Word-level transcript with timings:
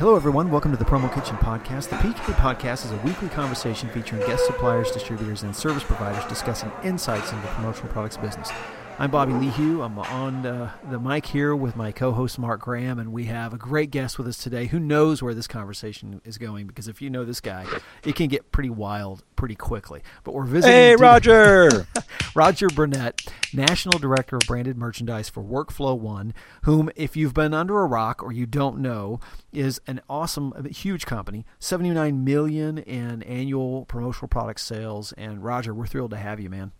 Hello, 0.00 0.16
everyone. 0.16 0.50
Welcome 0.50 0.70
to 0.70 0.78
the 0.78 0.84
Promo 0.86 1.14
Kitchen 1.14 1.36
Podcast. 1.36 1.90
The 1.90 1.96
PK 1.96 2.32
Podcast 2.32 2.86
is 2.86 2.90
a 2.90 2.96
weekly 3.04 3.28
conversation 3.28 3.90
featuring 3.90 4.22
guest 4.22 4.46
suppliers, 4.46 4.90
distributors, 4.90 5.42
and 5.42 5.54
service 5.54 5.84
providers 5.84 6.24
discussing 6.24 6.72
insights 6.82 7.30
into 7.32 7.42
the 7.42 7.52
promotional 7.52 7.92
products 7.92 8.16
business. 8.16 8.50
I'm 8.98 9.10
Bobby 9.10 9.32
Lehew. 9.32 9.82
I'm 9.82 9.98
on 9.98 10.44
uh, 10.44 10.70
the 10.90 10.98
mic 10.98 11.24
here 11.24 11.56
with 11.56 11.74
my 11.74 11.90
co-host 11.90 12.38
Mark 12.38 12.60
Graham, 12.60 12.98
and 12.98 13.12
we 13.12 13.24
have 13.24 13.54
a 13.54 13.56
great 13.56 13.90
guest 13.90 14.18
with 14.18 14.26
us 14.26 14.36
today. 14.36 14.66
Who 14.66 14.78
knows 14.78 15.22
where 15.22 15.32
this 15.32 15.46
conversation 15.46 16.20
is 16.24 16.36
going? 16.36 16.66
Because 16.66 16.86
if 16.86 17.00
you 17.00 17.08
know 17.08 17.24
this 17.24 17.40
guy, 17.40 17.66
it 18.04 18.14
can 18.14 18.28
get 18.28 18.52
pretty 18.52 18.68
wild 18.68 19.22
pretty 19.36 19.54
quickly. 19.54 20.02
But 20.22 20.34
we're 20.34 20.44
visiting. 20.44 20.76
Hey, 20.76 20.96
Roger. 20.96 21.86
Roger 22.34 22.68
Burnett, 22.68 23.26
National 23.54 23.98
Director 23.98 24.36
of 24.36 24.42
Branded 24.46 24.76
Merchandise 24.76 25.30
for 25.30 25.42
Workflow 25.42 25.98
One, 25.98 26.34
whom, 26.64 26.90
if 26.94 27.16
you've 27.16 27.34
been 27.34 27.54
under 27.54 27.80
a 27.80 27.86
rock 27.86 28.22
or 28.22 28.32
you 28.32 28.44
don't 28.44 28.80
know, 28.80 29.18
is 29.50 29.80
an 29.86 30.00
awesome, 30.10 30.52
huge 30.70 31.06
company. 31.06 31.46
79 31.58 32.22
million 32.22 32.76
in 32.78 33.22
annual 33.22 33.86
promotional 33.86 34.28
product 34.28 34.60
sales. 34.60 35.12
And 35.12 35.42
Roger, 35.42 35.72
we're 35.72 35.86
thrilled 35.86 36.10
to 36.10 36.18
have 36.18 36.38
you, 36.38 36.50
man. 36.50 36.72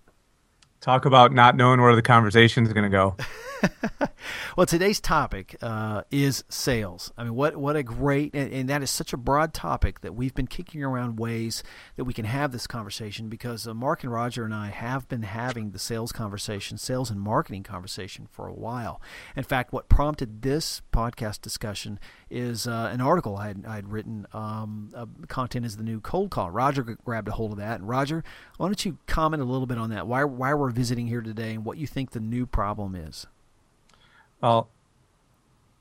Talk 0.80 1.04
about 1.04 1.30
not 1.32 1.56
knowing 1.56 1.78
where 1.82 1.94
the 1.94 2.00
conversation 2.00 2.64
is 2.64 2.72
going 2.72 2.90
to 2.90 2.96
go. 2.96 3.14
well, 4.56 4.66
today's 4.66 4.98
topic 4.98 5.56
uh, 5.60 6.02
is 6.10 6.42
sales. 6.48 7.12
I 7.18 7.24
mean, 7.24 7.34
what 7.34 7.56
what 7.56 7.76
a 7.76 7.82
great 7.82 8.34
and, 8.34 8.50
and, 8.50 8.68
that 8.70 8.82
is 8.82 8.90
such 8.90 9.12
a 9.12 9.18
broad 9.18 9.52
topic 9.52 10.00
that 10.00 10.14
we've 10.14 10.34
been 10.34 10.46
kicking 10.46 10.82
around 10.82 11.18
ways 11.18 11.62
that 11.96 12.04
we 12.04 12.14
can 12.14 12.24
have 12.24 12.52
this 12.52 12.66
conversation 12.66 13.28
because 13.28 13.66
uh, 13.66 13.74
Mark 13.74 14.02
and 14.02 14.12
Roger 14.12 14.44
and 14.44 14.54
I 14.54 14.68
have 14.68 15.06
been 15.08 15.22
having 15.22 15.72
the 15.72 15.78
sales 15.78 16.12
conversation, 16.12 16.78
sales 16.78 17.10
and 17.10 17.20
marketing 17.20 17.62
conversation 17.62 18.26
for 18.30 18.46
a 18.46 18.54
while. 18.54 19.02
In 19.36 19.44
fact, 19.44 19.74
what 19.74 19.90
prompted 19.90 20.40
this 20.40 20.80
podcast 20.92 21.42
discussion 21.42 21.98
is 22.30 22.66
uh, 22.66 22.88
an 22.92 23.00
article 23.00 23.36
I 23.36 23.48
had, 23.48 23.64
I 23.66 23.74
had 23.74 23.92
written. 23.92 24.26
Um, 24.32 24.92
uh, 24.94 25.06
content 25.28 25.66
is 25.66 25.76
the 25.76 25.82
new 25.82 26.00
cold 26.00 26.30
call. 26.30 26.50
Roger 26.50 26.82
grabbed 26.82 27.28
a 27.28 27.32
hold 27.32 27.52
of 27.52 27.58
that, 27.58 27.80
and 27.80 27.88
Roger, 27.88 28.24
why 28.56 28.66
don't 28.66 28.84
you 28.84 28.98
comment 29.06 29.42
a 29.42 29.46
little 29.46 29.66
bit 29.66 29.76
on 29.76 29.90
that? 29.90 30.06
Why 30.06 30.24
why 30.24 30.54
we're 30.54 30.69
visiting 30.70 31.06
here 31.06 31.20
today, 31.20 31.54
and 31.54 31.64
what 31.64 31.78
you 31.78 31.86
think 31.86 32.10
the 32.10 32.20
new 32.20 32.46
problem 32.46 32.94
is? 32.94 33.26
Well, 34.40 34.68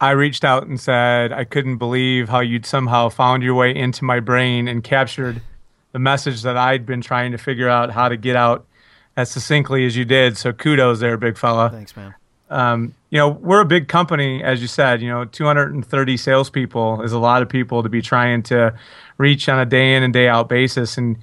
I 0.02 0.12
reached 0.12 0.46
out 0.46 0.68
and 0.68 0.80
said 0.80 1.34
I 1.34 1.44
couldn't 1.44 1.78
believe 1.78 2.30
how 2.30 2.40
you'd 2.40 2.66
somehow 2.66 3.10
found 3.10 3.44
your 3.44 3.56
way 3.56 3.76
into 3.76 4.04
my 4.04 4.20
brain 4.20 4.68
and 4.68 4.84
captured 4.84 5.42
the 5.92 6.00
message 6.00 6.44
that 6.44 6.56
I'd 6.56 6.86
been 6.86 7.02
trying 7.02 7.32
to 7.32 7.38
figure 7.38 7.68
out 7.68 7.92
how 7.92 8.10
to 8.10 8.16
get 8.16 8.36
out 8.36 8.66
as 9.18 9.30
succinctly 9.30 9.86
as 9.86 9.98
you 9.98 10.06
did. 10.06 10.38
So 10.38 10.54
kudos 10.54 11.00
there, 11.00 11.18
big 11.18 11.38
fella. 11.38 11.70
Thanks, 11.70 11.96
man. 11.96 12.16
Um, 12.50 12.96
you 13.10 13.18
know, 13.18 13.30
we're 13.30 13.62
a 13.62 13.66
big 13.66 13.88
company, 13.88 14.44
as 14.44 14.62
you 14.62 14.68
said. 14.68 15.02
You 15.02 15.10
know, 15.10 15.26
230 15.26 16.18
salespeople 16.18 17.02
is 17.02 17.12
a 17.12 17.20
lot 17.20 17.42
of 17.42 17.50
people 17.50 17.84
to 17.84 17.90
be 17.90 18.02
trying 18.02 18.44
to 18.44 18.74
reach 19.18 19.50
on 19.50 19.60
a 19.60 19.66
day 19.66 19.96
in 19.96 20.04
and 20.04 20.14
day 20.14 20.28
out 20.28 20.50
basis 20.50 20.98
and 20.98 21.18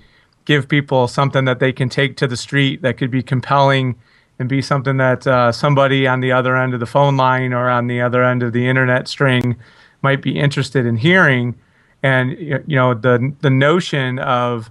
give 0.47 0.69
people 0.69 1.06
something 1.08 1.44
that 1.44 1.61
they 1.61 1.72
can 1.72 1.89
take 1.89 2.16
to 2.16 2.27
the 2.27 2.36
street 2.36 2.80
that 2.83 2.97
could 2.97 3.11
be 3.11 3.22
compelling 3.22 3.97
and 4.39 4.48
be 4.48 4.62
something 4.62 4.97
that 4.97 5.27
uh, 5.27 5.53
somebody 5.53 6.06
on 6.06 6.20
the 6.20 6.33
other 6.33 6.56
end 6.56 6.72
of 6.75 6.80
the 6.80 6.86
phone 6.86 7.16
line 7.16 7.53
or 7.53 7.69
on 7.69 7.86
the 7.86 8.00
other 8.00 8.22
end 8.22 8.42
of 8.42 8.53
the 8.53 8.66
internet 8.66 9.08
string 9.08 9.56
might 10.03 10.22
be 10.22 10.38
interested 10.38 10.86
in 10.86 10.97
hearing. 10.97 11.55
And 12.03 12.38
you 12.38 12.77
know 12.77 12.94
the 12.94 13.34
the 13.41 13.50
notion 13.50 14.19
of 14.20 14.70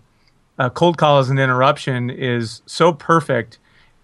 a 0.58 0.70
cold 0.70 0.98
call 0.98 1.20
as 1.20 1.30
an 1.30 1.38
interruption 1.38 2.10
is 2.10 2.62
so 2.66 2.94
perfect, 2.94 3.58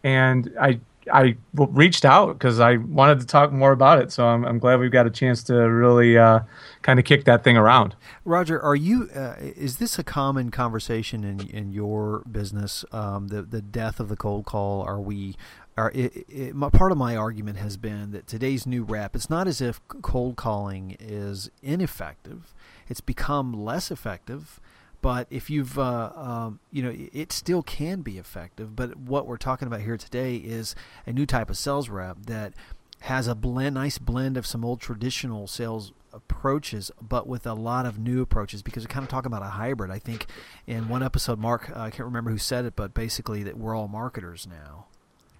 and 0.03 0.51
I 0.59 0.79
I 1.11 1.35
reached 1.53 2.05
out 2.05 2.33
because 2.33 2.59
I 2.59 2.77
wanted 2.77 3.19
to 3.21 3.25
talk 3.25 3.51
more 3.51 3.71
about 3.71 3.99
it. 3.99 4.11
So 4.11 4.25
I'm, 4.25 4.45
I'm 4.45 4.59
glad 4.59 4.79
we've 4.79 4.91
got 4.91 5.07
a 5.07 5.09
chance 5.09 5.43
to 5.43 5.53
really 5.53 6.17
uh, 6.17 6.41
kind 6.81 6.99
of 6.99 7.05
kick 7.05 7.25
that 7.25 7.43
thing 7.43 7.57
around. 7.57 7.95
Roger, 8.25 8.61
are 8.61 8.75
you? 8.75 9.09
Uh, 9.15 9.35
is 9.39 9.77
this 9.77 9.97
a 9.97 10.03
common 10.03 10.51
conversation 10.51 11.23
in 11.23 11.47
in 11.49 11.71
your 11.71 12.23
business? 12.29 12.85
Um, 12.91 13.29
the 13.29 13.41
the 13.41 13.61
death 13.61 13.99
of 13.99 14.09
the 14.09 14.15
cold 14.15 14.45
call. 14.45 14.83
Are 14.83 14.99
we? 14.99 15.35
Are 15.77 15.91
it, 15.95 16.25
it, 16.27 16.55
my, 16.55 16.69
part 16.69 16.91
of 16.91 16.97
my 16.97 17.15
argument 17.15 17.57
has 17.57 17.77
been 17.77 18.11
that 18.11 18.27
today's 18.27 18.67
new 18.67 18.83
rep. 18.83 19.15
It's 19.15 19.29
not 19.29 19.47
as 19.47 19.61
if 19.61 19.79
cold 19.87 20.35
calling 20.35 20.97
is 20.99 21.49
ineffective. 21.63 22.53
It's 22.89 23.01
become 23.01 23.53
less 23.53 23.89
effective 23.89 24.59
but 25.01 25.27
if 25.29 25.49
you've, 25.49 25.79
uh, 25.79 26.11
um, 26.15 26.59
you 26.71 26.83
know, 26.83 26.93
it 27.13 27.31
still 27.31 27.63
can 27.63 28.01
be 28.01 28.17
effective. 28.17 28.75
But 28.75 28.97
what 28.97 29.25
we're 29.25 29.37
talking 29.37 29.67
about 29.67 29.81
here 29.81 29.97
today 29.97 30.35
is 30.35 30.75
a 31.05 31.13
new 31.13 31.25
type 31.25 31.49
of 31.49 31.57
sales 31.57 31.89
rep 31.89 32.17
that 32.27 32.53
has 33.01 33.27
a 33.27 33.33
blend, 33.33 33.75
nice 33.75 33.97
blend 33.97 34.37
of 34.37 34.45
some 34.45 34.63
old 34.63 34.79
traditional 34.79 35.47
sales 35.47 35.91
approaches, 36.13 36.91
but 37.01 37.25
with 37.27 37.47
a 37.47 37.53
lot 37.53 37.85
of 37.85 37.97
new 37.97 38.21
approaches 38.21 38.61
because 38.61 38.83
we're 38.83 38.93
kind 38.93 39.03
of 39.03 39.09
talking 39.09 39.31
about 39.31 39.41
a 39.41 39.51
hybrid. 39.51 39.89
I 39.89 39.97
think 39.97 40.27
in 40.67 40.87
one 40.87 41.01
episode, 41.01 41.39
Mark, 41.39 41.71
uh, 41.75 41.79
I 41.79 41.89
can't 41.89 42.05
remember 42.05 42.29
who 42.29 42.37
said 42.37 42.65
it, 42.65 42.75
but 42.75 42.93
basically 42.93 43.43
that 43.43 43.57
we're 43.57 43.75
all 43.75 43.87
marketers 43.87 44.47
now. 44.47 44.85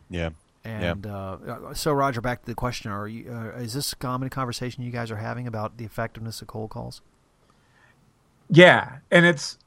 Yeah. 0.09 0.29
And 0.63 1.05
yeah. 1.05 1.13
Uh, 1.13 1.73
so, 1.73 1.91
Roger, 1.91 2.21
back 2.21 2.41
to 2.41 2.45
the 2.45 2.55
question: 2.55 2.91
Are 2.91 3.07
you? 3.07 3.31
Uh, 3.31 3.57
is 3.57 3.73
this 3.73 3.93
a 3.93 3.95
common 3.95 4.29
conversation 4.29 4.83
you 4.83 4.91
guys 4.91 5.09
are 5.09 5.15
having 5.15 5.47
about 5.47 5.77
the 5.77 5.85
effectiveness 5.85 6.39
of 6.41 6.47
cold 6.47 6.69
calls? 6.69 7.01
Yeah, 8.51 8.97
and 9.09 9.25
it's 9.25 9.57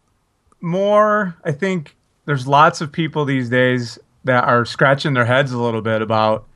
more. 0.60 1.34
I 1.44 1.52
think 1.52 1.96
there's 2.26 2.46
lots 2.46 2.80
of 2.80 2.92
people 2.92 3.24
these 3.24 3.48
days 3.48 3.98
that 4.24 4.44
are 4.44 4.64
scratching 4.64 5.14
their 5.14 5.24
heads 5.24 5.52
a 5.52 5.58
little 5.58 5.82
bit 5.82 6.02
about 6.02 6.46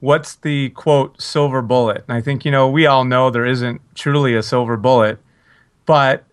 what's 0.00 0.34
the 0.36 0.70
quote 0.70 1.20
silver 1.22 1.62
bullet. 1.62 2.04
And 2.08 2.16
I 2.16 2.20
think 2.20 2.44
you 2.44 2.50
know 2.50 2.68
we 2.68 2.86
all 2.86 3.04
know 3.04 3.30
there 3.30 3.46
isn't 3.46 3.80
truly 3.94 4.34
a 4.34 4.42
silver 4.42 4.76
bullet, 4.76 5.20
but 5.86 6.24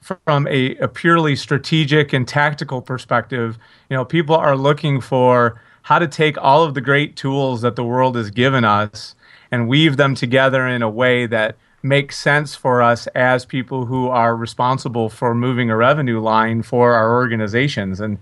from 0.00 0.46
a, 0.48 0.76
a 0.76 0.88
purely 0.88 1.36
strategic 1.36 2.12
and 2.12 2.26
tactical 2.26 2.80
perspective, 2.80 3.58
you 3.90 3.96
know, 3.96 4.04
people 4.04 4.34
are 4.36 4.56
looking 4.56 5.00
for 5.00 5.60
how 5.82 5.98
to 5.98 6.08
take 6.08 6.38
all 6.38 6.62
of 6.62 6.74
the 6.74 6.80
great 6.80 7.16
tools 7.16 7.62
that 7.62 7.76
the 7.76 7.84
world 7.84 8.16
has 8.16 8.30
given 8.30 8.64
us 8.64 9.14
and 9.50 9.68
weave 9.68 9.96
them 9.96 10.14
together 10.14 10.66
in 10.66 10.82
a 10.82 10.90
way 10.90 11.26
that 11.26 11.56
make 11.82 12.12
sense 12.12 12.54
for 12.54 12.82
us 12.82 13.06
as 13.08 13.44
people 13.44 13.86
who 13.86 14.08
are 14.08 14.36
responsible 14.36 15.08
for 15.08 15.34
moving 15.34 15.70
a 15.70 15.76
revenue 15.76 16.20
line 16.20 16.62
for 16.62 16.94
our 16.94 17.14
organizations. 17.14 18.00
And, 18.00 18.18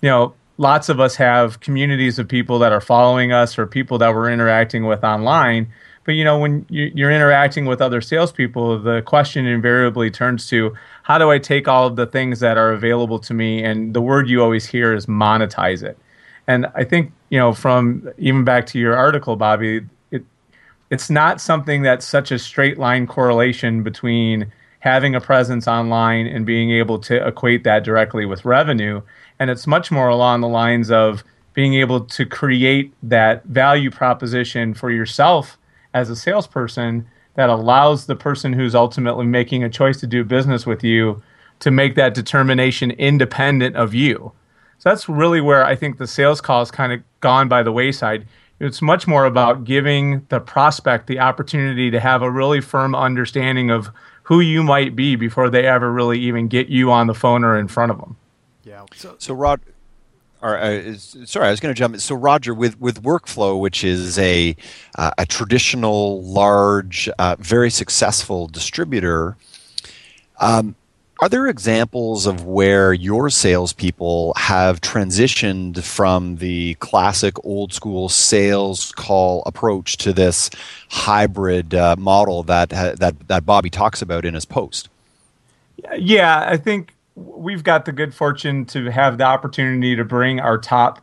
you 0.00 0.08
know, 0.08 0.34
lots 0.58 0.88
of 0.88 1.00
us 1.00 1.16
have 1.16 1.60
communities 1.60 2.18
of 2.18 2.28
people 2.28 2.58
that 2.60 2.72
are 2.72 2.80
following 2.80 3.32
us 3.32 3.58
or 3.58 3.66
people 3.66 3.98
that 3.98 4.14
we're 4.14 4.30
interacting 4.30 4.86
with 4.86 5.02
online. 5.02 5.72
But, 6.04 6.12
you 6.12 6.24
know, 6.24 6.38
when 6.38 6.64
you're 6.70 7.10
interacting 7.10 7.66
with 7.66 7.82
other 7.82 8.00
salespeople, 8.00 8.80
the 8.80 9.02
question 9.02 9.44
invariably 9.44 10.10
turns 10.10 10.48
to 10.48 10.74
how 11.02 11.18
do 11.18 11.30
I 11.30 11.38
take 11.38 11.68
all 11.68 11.86
of 11.86 11.96
the 11.96 12.06
things 12.06 12.40
that 12.40 12.56
are 12.56 12.72
available 12.72 13.18
to 13.20 13.34
me? 13.34 13.62
And 13.62 13.92
the 13.94 14.00
word 14.00 14.28
you 14.28 14.42
always 14.42 14.66
hear 14.66 14.94
is 14.94 15.06
monetize 15.06 15.82
it. 15.82 15.98
And 16.46 16.66
I 16.74 16.84
think, 16.84 17.12
you 17.28 17.38
know, 17.38 17.52
from 17.52 18.08
even 18.18 18.44
back 18.44 18.66
to 18.66 18.78
your 18.78 18.96
article, 18.96 19.36
Bobby, 19.36 19.82
it's 20.90 21.08
not 21.08 21.40
something 21.40 21.82
that's 21.82 22.04
such 22.04 22.32
a 22.32 22.38
straight 22.38 22.78
line 22.78 23.06
correlation 23.06 23.82
between 23.82 24.52
having 24.80 25.14
a 25.14 25.20
presence 25.20 25.68
online 25.68 26.26
and 26.26 26.44
being 26.44 26.70
able 26.70 26.98
to 26.98 27.26
equate 27.26 27.64
that 27.64 27.84
directly 27.84 28.26
with 28.26 28.44
revenue. 28.44 29.00
And 29.38 29.50
it's 29.50 29.66
much 29.66 29.90
more 29.90 30.08
along 30.08 30.40
the 30.40 30.48
lines 30.48 30.90
of 30.90 31.22
being 31.52 31.74
able 31.74 32.00
to 32.00 32.26
create 32.26 32.92
that 33.02 33.44
value 33.44 33.90
proposition 33.90 34.74
for 34.74 34.90
yourself 34.90 35.58
as 35.92 36.10
a 36.10 36.16
salesperson 36.16 37.06
that 37.34 37.50
allows 37.50 38.06
the 38.06 38.16
person 38.16 38.52
who's 38.52 38.74
ultimately 38.74 39.26
making 39.26 39.62
a 39.62 39.70
choice 39.70 40.00
to 40.00 40.06
do 40.06 40.24
business 40.24 40.66
with 40.66 40.82
you 40.82 41.22
to 41.60 41.70
make 41.70 41.94
that 41.94 42.14
determination 42.14 42.90
independent 42.92 43.76
of 43.76 43.94
you. 43.94 44.32
So 44.78 44.88
that's 44.88 45.08
really 45.08 45.40
where 45.40 45.64
I 45.64 45.76
think 45.76 45.98
the 45.98 46.06
sales 46.06 46.40
call 46.40 46.60
has 46.60 46.70
kind 46.70 46.92
of 46.92 47.02
gone 47.20 47.48
by 47.48 47.62
the 47.62 47.72
wayside. 47.72 48.26
It's 48.60 48.82
much 48.82 49.06
more 49.06 49.24
about 49.24 49.64
giving 49.64 50.26
the 50.28 50.38
prospect 50.38 51.06
the 51.06 51.18
opportunity 51.18 51.90
to 51.90 51.98
have 51.98 52.22
a 52.22 52.30
really 52.30 52.60
firm 52.60 52.94
understanding 52.94 53.70
of 53.70 53.90
who 54.24 54.40
you 54.40 54.62
might 54.62 54.94
be 54.94 55.16
before 55.16 55.50
they 55.50 55.66
ever 55.66 55.90
really 55.90 56.20
even 56.20 56.46
get 56.46 56.68
you 56.68 56.92
on 56.92 57.06
the 57.06 57.14
phone 57.14 57.42
or 57.42 57.58
in 57.58 57.68
front 57.68 57.90
of 57.90 57.98
them. 57.98 58.16
Yeah. 58.62 58.84
So, 58.94 59.16
so 59.18 59.34
Rod, 59.34 59.60
or, 60.42 60.56
uh, 60.56 60.94
sorry, 60.96 61.48
I 61.48 61.50
was 61.50 61.60
going 61.60 61.74
to 61.74 61.78
jump. 61.78 61.98
So 62.00 62.14
Roger, 62.14 62.54
with 62.54 62.80
with 62.80 63.02
workflow, 63.02 63.58
which 63.58 63.82
is 63.82 64.18
a 64.18 64.54
uh, 64.96 65.10
a 65.18 65.26
traditional, 65.26 66.22
large, 66.22 67.08
uh, 67.18 67.36
very 67.38 67.70
successful 67.70 68.46
distributor, 68.46 69.36
um, 70.38 70.76
are 71.20 71.28
there 71.28 71.46
examples 71.46 72.26
of 72.26 72.46
where 72.46 72.94
your 72.94 73.28
salespeople 73.28 74.32
have 74.36 74.80
transitioned 74.80 75.82
from 75.82 76.36
the 76.36 76.74
classic 76.74 77.34
old 77.44 77.74
school 77.74 78.08
sales 78.08 78.92
call 78.92 79.42
approach 79.44 79.98
to 79.98 80.14
this 80.14 80.50
hybrid 80.88 81.74
uh, 81.74 81.94
model 81.98 82.42
that 82.44 82.70
that 82.70 83.28
that 83.28 83.44
Bobby 83.44 83.68
talks 83.68 84.00
about 84.00 84.24
in 84.24 84.34
his 84.34 84.46
post? 84.46 84.88
Yeah, 85.98 86.46
I 86.48 86.56
think 86.56 86.94
we've 87.14 87.62
got 87.62 87.84
the 87.84 87.92
good 87.92 88.14
fortune 88.14 88.64
to 88.66 88.90
have 88.90 89.18
the 89.18 89.24
opportunity 89.24 89.94
to 89.96 90.04
bring 90.04 90.40
our 90.40 90.56
top 90.56 91.02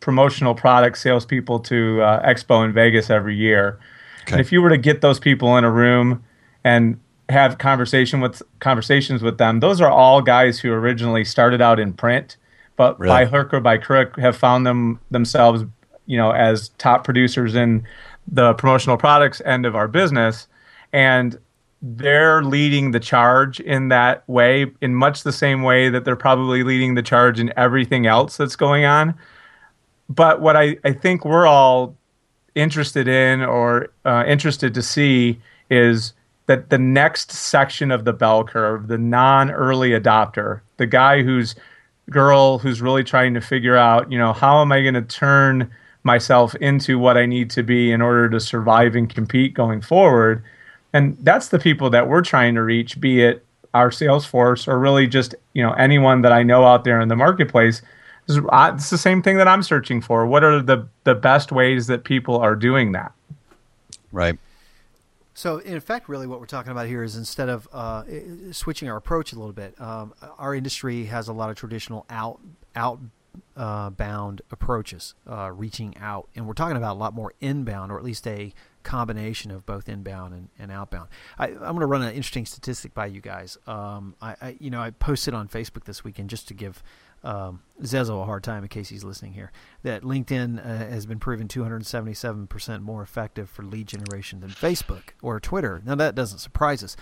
promotional 0.00 0.54
product 0.54 0.96
salespeople 0.96 1.60
to 1.60 2.00
uh, 2.00 2.26
Expo 2.26 2.64
in 2.64 2.72
Vegas 2.72 3.10
every 3.10 3.36
year. 3.36 3.78
Okay. 4.22 4.32
And 4.32 4.40
if 4.40 4.50
you 4.50 4.62
were 4.62 4.70
to 4.70 4.78
get 4.78 5.02
those 5.02 5.18
people 5.18 5.56
in 5.56 5.64
a 5.64 5.70
room 5.70 6.24
and 6.64 6.98
have 7.28 7.58
conversation 7.58 8.20
with 8.20 8.42
conversations 8.60 9.22
with 9.22 9.38
them, 9.38 9.60
those 9.60 9.80
are 9.80 9.90
all 9.90 10.22
guys 10.22 10.58
who 10.60 10.72
originally 10.72 11.24
started 11.24 11.60
out 11.60 11.80
in 11.80 11.92
print, 11.92 12.36
but 12.76 12.98
really? 12.98 13.10
by 13.10 13.24
hook 13.24 13.52
or 13.52 13.60
by 13.60 13.76
crook 13.78 14.18
have 14.18 14.36
found 14.36 14.66
them 14.66 15.00
themselves, 15.10 15.64
you 16.06 16.16
know, 16.16 16.30
as 16.30 16.70
top 16.78 17.04
producers 17.04 17.54
in 17.54 17.84
the 18.30 18.54
promotional 18.54 18.96
products 18.96 19.42
end 19.44 19.66
of 19.66 19.74
our 19.74 19.88
business, 19.88 20.46
and 20.92 21.38
they're 21.82 22.42
leading 22.42 22.92
the 22.92 23.00
charge 23.00 23.60
in 23.60 23.88
that 23.88 24.26
way, 24.28 24.66
in 24.80 24.94
much 24.94 25.22
the 25.22 25.32
same 25.32 25.62
way 25.62 25.88
that 25.88 26.04
they're 26.04 26.16
probably 26.16 26.62
leading 26.62 26.94
the 26.94 27.02
charge 27.02 27.38
in 27.38 27.52
everything 27.56 28.06
else 28.06 28.36
that's 28.36 28.56
going 28.56 28.84
on. 28.84 29.14
But 30.08 30.40
what 30.40 30.56
I, 30.56 30.78
I 30.84 30.92
think 30.92 31.24
we're 31.24 31.46
all 31.46 31.96
interested 32.54 33.08
in 33.08 33.42
or 33.42 33.88
uh, 34.04 34.24
interested 34.26 34.72
to 34.74 34.82
see 34.82 35.38
is 35.70 36.14
that 36.46 36.70
the 36.70 36.78
next 36.78 37.32
section 37.32 37.90
of 37.90 38.04
the 38.04 38.12
bell 38.12 38.44
curve, 38.44 38.88
the 38.88 38.98
non 38.98 39.50
early 39.50 39.90
adopter, 39.90 40.60
the 40.76 40.86
guy 40.86 41.22
who's 41.22 41.54
girl 42.10 42.58
who's 42.58 42.80
really 42.80 43.04
trying 43.04 43.34
to 43.34 43.40
figure 43.40 43.76
out, 43.76 44.10
you 44.10 44.18
know, 44.18 44.32
how 44.32 44.62
am 44.62 44.72
I 44.72 44.82
going 44.82 44.94
to 44.94 45.02
turn 45.02 45.70
myself 46.04 46.54
into 46.56 46.98
what 46.98 47.16
I 47.16 47.26
need 47.26 47.50
to 47.50 47.62
be 47.62 47.90
in 47.90 48.00
order 48.00 48.28
to 48.30 48.38
survive 48.38 48.94
and 48.94 49.12
compete 49.12 49.54
going 49.54 49.80
forward? 49.80 50.42
And 50.92 51.16
that's 51.20 51.48
the 51.48 51.58
people 51.58 51.90
that 51.90 52.08
we're 52.08 52.22
trying 52.22 52.54
to 52.54 52.62
reach, 52.62 53.00
be 53.00 53.22
it 53.22 53.44
our 53.74 53.90
sales 53.90 54.24
force 54.24 54.66
or 54.66 54.78
really 54.78 55.06
just, 55.06 55.34
you 55.52 55.62
know, 55.62 55.72
anyone 55.72 56.22
that 56.22 56.32
I 56.32 56.42
know 56.42 56.64
out 56.64 56.84
there 56.84 57.00
in 57.00 57.08
the 57.08 57.16
marketplace. 57.16 57.82
It's 58.28 58.90
the 58.90 58.98
same 58.98 59.22
thing 59.22 59.36
that 59.36 59.46
I'm 59.46 59.62
searching 59.62 60.00
for. 60.00 60.26
What 60.26 60.42
are 60.42 60.60
the, 60.60 60.88
the 61.04 61.14
best 61.14 61.52
ways 61.52 61.86
that 61.88 62.04
people 62.04 62.38
are 62.38 62.56
doing 62.56 62.92
that? 62.92 63.12
Right. 64.10 64.38
So, 65.36 65.58
in 65.58 65.76
effect, 65.76 66.08
really, 66.08 66.26
what 66.26 66.40
we're 66.40 66.46
talking 66.46 66.72
about 66.72 66.86
here 66.86 67.02
is 67.02 67.14
instead 67.14 67.50
of 67.50 67.68
uh, 67.70 68.04
switching 68.52 68.88
our 68.88 68.96
approach 68.96 69.34
a 69.34 69.36
little 69.36 69.52
bit, 69.52 69.78
um, 69.78 70.14
our 70.38 70.54
industry 70.54 71.04
has 71.04 71.28
a 71.28 71.34
lot 71.34 71.50
of 71.50 71.56
traditional 71.56 72.06
out 72.08 72.40
outbound 72.74 74.40
uh, 74.40 74.44
approaches, 74.50 75.14
uh, 75.30 75.52
reaching 75.52 75.94
out, 75.98 76.30
and 76.34 76.46
we're 76.46 76.54
talking 76.54 76.78
about 76.78 76.96
a 76.96 76.98
lot 76.98 77.12
more 77.12 77.34
inbound, 77.42 77.92
or 77.92 77.98
at 77.98 78.04
least 78.04 78.26
a 78.26 78.54
combination 78.82 79.50
of 79.50 79.66
both 79.66 79.90
inbound 79.90 80.32
and, 80.32 80.48
and 80.58 80.72
outbound. 80.72 81.10
I, 81.38 81.48
am 81.48 81.58
going 81.58 81.80
to 81.80 81.86
run 81.86 82.00
an 82.00 82.14
interesting 82.14 82.46
statistic 82.46 82.94
by 82.94 83.04
you 83.04 83.20
guys. 83.20 83.58
Um, 83.66 84.14
I, 84.22 84.36
I, 84.40 84.56
you 84.58 84.70
know, 84.70 84.80
I 84.80 84.88
posted 84.88 85.34
on 85.34 85.48
Facebook 85.48 85.84
this 85.84 86.02
weekend 86.02 86.30
just 86.30 86.48
to 86.48 86.54
give 86.54 86.82
um, 87.26 87.60
Zezo 87.82 88.22
a 88.22 88.24
hard 88.24 88.44
time 88.44 88.62
in 88.62 88.68
case 88.68 88.88
he's 88.88 89.04
listening 89.04 89.32
here. 89.32 89.50
That 89.82 90.02
LinkedIn 90.02 90.64
uh, 90.64 90.90
has 90.90 91.06
been 91.06 91.18
proven 91.18 91.48
277% 91.48 92.82
more 92.82 93.02
effective 93.02 93.50
for 93.50 93.64
lead 93.64 93.88
generation 93.88 94.40
than 94.40 94.50
Facebook 94.50 95.10
or 95.20 95.40
Twitter. 95.40 95.82
Now 95.84 95.96
that 95.96 96.14
doesn't 96.14 96.38
surprise 96.38 96.84
us. 96.84 96.96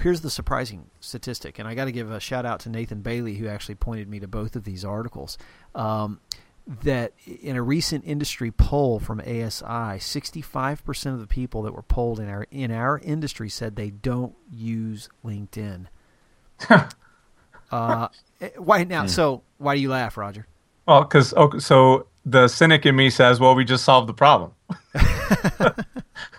Here's 0.00 0.22
the 0.22 0.30
surprising 0.30 0.90
statistic, 1.00 1.58
and 1.58 1.68
I 1.68 1.74
got 1.74 1.84
to 1.84 1.92
give 1.92 2.10
a 2.10 2.18
shout 2.18 2.46
out 2.46 2.60
to 2.60 2.68
Nathan 2.68 3.00
Bailey 3.00 3.36
who 3.36 3.46
actually 3.46 3.76
pointed 3.76 4.08
me 4.08 4.18
to 4.20 4.28
both 4.28 4.56
of 4.56 4.64
these 4.64 4.84
articles. 4.84 5.38
Um, 5.74 6.20
that 6.66 7.12
in 7.26 7.56
a 7.56 7.62
recent 7.62 8.04
industry 8.06 8.50
poll 8.50 8.98
from 8.98 9.20
ASI, 9.20 9.62
65% 10.00 11.06
of 11.12 11.20
the 11.20 11.26
people 11.26 11.62
that 11.62 11.74
were 11.74 11.82
polled 11.82 12.18
in 12.18 12.28
our 12.28 12.46
in 12.50 12.70
our 12.70 12.98
industry 13.00 13.50
said 13.50 13.76
they 13.76 13.90
don't 13.90 14.34
use 14.50 15.10
LinkedIn. 15.24 15.86
uh, 17.70 18.08
eh, 18.40 18.50
why 18.56 18.84
now? 18.84 19.02
Hmm. 19.02 19.08
So 19.08 19.42
why 19.58 19.74
do 19.74 19.80
you 19.80 19.90
laugh, 19.90 20.16
Roger? 20.16 20.46
Well, 20.86 21.02
because 21.02 21.32
okay, 21.34 21.58
so 21.58 22.06
the 22.26 22.48
cynic 22.48 22.86
in 22.86 22.96
me 22.96 23.10
says, 23.10 23.40
"Well, 23.40 23.54
we 23.54 23.64
just 23.64 23.84
solved 23.84 24.08
the 24.08 24.14
problem." 24.14 24.52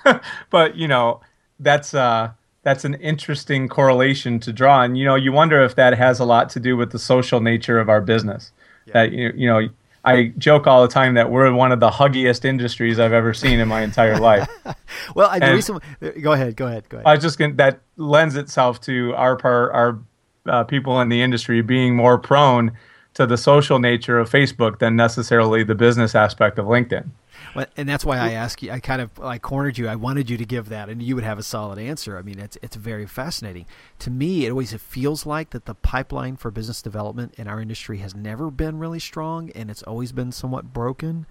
but 0.50 0.76
you 0.76 0.88
know, 0.88 1.22
that's 1.60 1.94
uh, 1.94 2.32
that's 2.64 2.86
an 2.86 2.96
interesting 2.96 3.68
correlation 3.68 4.40
to 4.42 4.54
draw, 4.54 4.82
and 4.82 4.98
you 4.98 5.06
know, 5.06 5.16
you 5.16 5.32
wonder 5.32 5.62
if 5.64 5.76
that 5.76 5.98
has 5.98 6.20
a 6.20 6.26
lot 6.26 6.50
to 6.52 6.60
do 6.60 6.78
with 6.78 6.92
the 6.92 7.00
social 7.00 7.40
nature 7.40 7.80
of 7.80 7.90
our 7.90 8.02
business. 8.02 8.52
Yeah. 8.86 8.94
That 8.94 9.12
you 9.12 9.34
you 9.36 9.48
know. 9.48 9.70
I 10.08 10.34
joke 10.38 10.68
all 10.68 10.84
the 10.84 10.88
time 10.88 11.16
that 11.16 11.32
we're 11.32 11.52
one 11.52 11.72
of 11.72 11.80
the 11.80 11.90
huggiest 11.90 12.46
industries 12.46 13.00
I've 13.00 13.12
ever 13.12 13.34
seen 13.34 13.60
in 13.60 13.68
my 13.68 13.82
entire 13.82 14.20
life. 14.20 14.48
well, 15.16 15.28
I 15.28 15.52
recently 15.52 15.82
go 16.22 16.34
ahead, 16.34 16.56
go 16.56 16.68
ahead, 16.68 16.88
go 16.90 16.98
ahead. 16.98 17.08
I 17.08 17.16
was 17.16 17.24
just 17.24 17.40
gonna, 17.40 17.56
that 17.56 17.80
lends 17.98 18.36
itself 18.36 18.80
to 18.82 19.16
our 19.16 19.36
part, 19.36 19.74
our 19.74 19.98
uh, 20.48 20.64
people 20.64 21.00
in 21.02 21.10
the 21.10 21.22
industry 21.22 21.62
being 21.62 21.96
more 21.96 22.18
prone 22.18 22.72
to 23.16 23.26
the 23.26 23.38
social 23.38 23.80
nature 23.80 24.20
of 24.20 24.30
Facebook 24.30 24.80
than 24.80 24.96
necessarily 24.96 25.64
the 25.64 25.76
business 25.76 26.16
aspect 26.16 26.60
of 26.60 26.66
LinkedIn. 26.66 27.10
Well, 27.56 27.66
and 27.78 27.88
that's 27.88 28.04
why 28.04 28.18
I 28.18 28.32
asked 28.32 28.62
you. 28.62 28.72
I 28.72 28.80
kind 28.80 29.02
of 29.02 29.18
I 29.22 29.38
cornered 29.38 29.78
you. 29.78 29.88
I 29.88 29.96
wanted 29.96 30.30
you 30.30 30.38
to 30.38 30.46
give 30.46 30.70
that, 30.70 30.90
and 30.90 31.02
you 31.02 31.16
would 31.16 31.24
have 31.24 31.40
a 31.40 31.44
solid 31.44 31.80
answer. 31.80 32.18
I 32.18 32.22
mean, 32.22 32.40
it's 32.40 32.58
it's 32.62 32.76
very 32.76 33.06
fascinating 33.06 33.66
to 34.00 34.12
me. 34.12 34.46
It 34.46 34.50
always 34.50 34.74
it 34.74 34.82
feels 34.82 35.26
like 35.26 35.52
that 35.52 35.66
the 35.66 35.76
pipeline 35.76 36.36
for 36.36 36.52
business 36.52 36.82
development 36.82 37.34
in 37.38 37.48
our 37.48 37.62
industry 37.62 38.00
has 38.00 38.14
never 38.14 38.52
been 38.52 38.78
really 38.78 39.00
strong, 39.00 39.52
and 39.52 39.72
it's 39.72 39.84
always 39.84 40.12
been 40.12 40.32
somewhat 40.32 40.74
broken. 40.74 41.26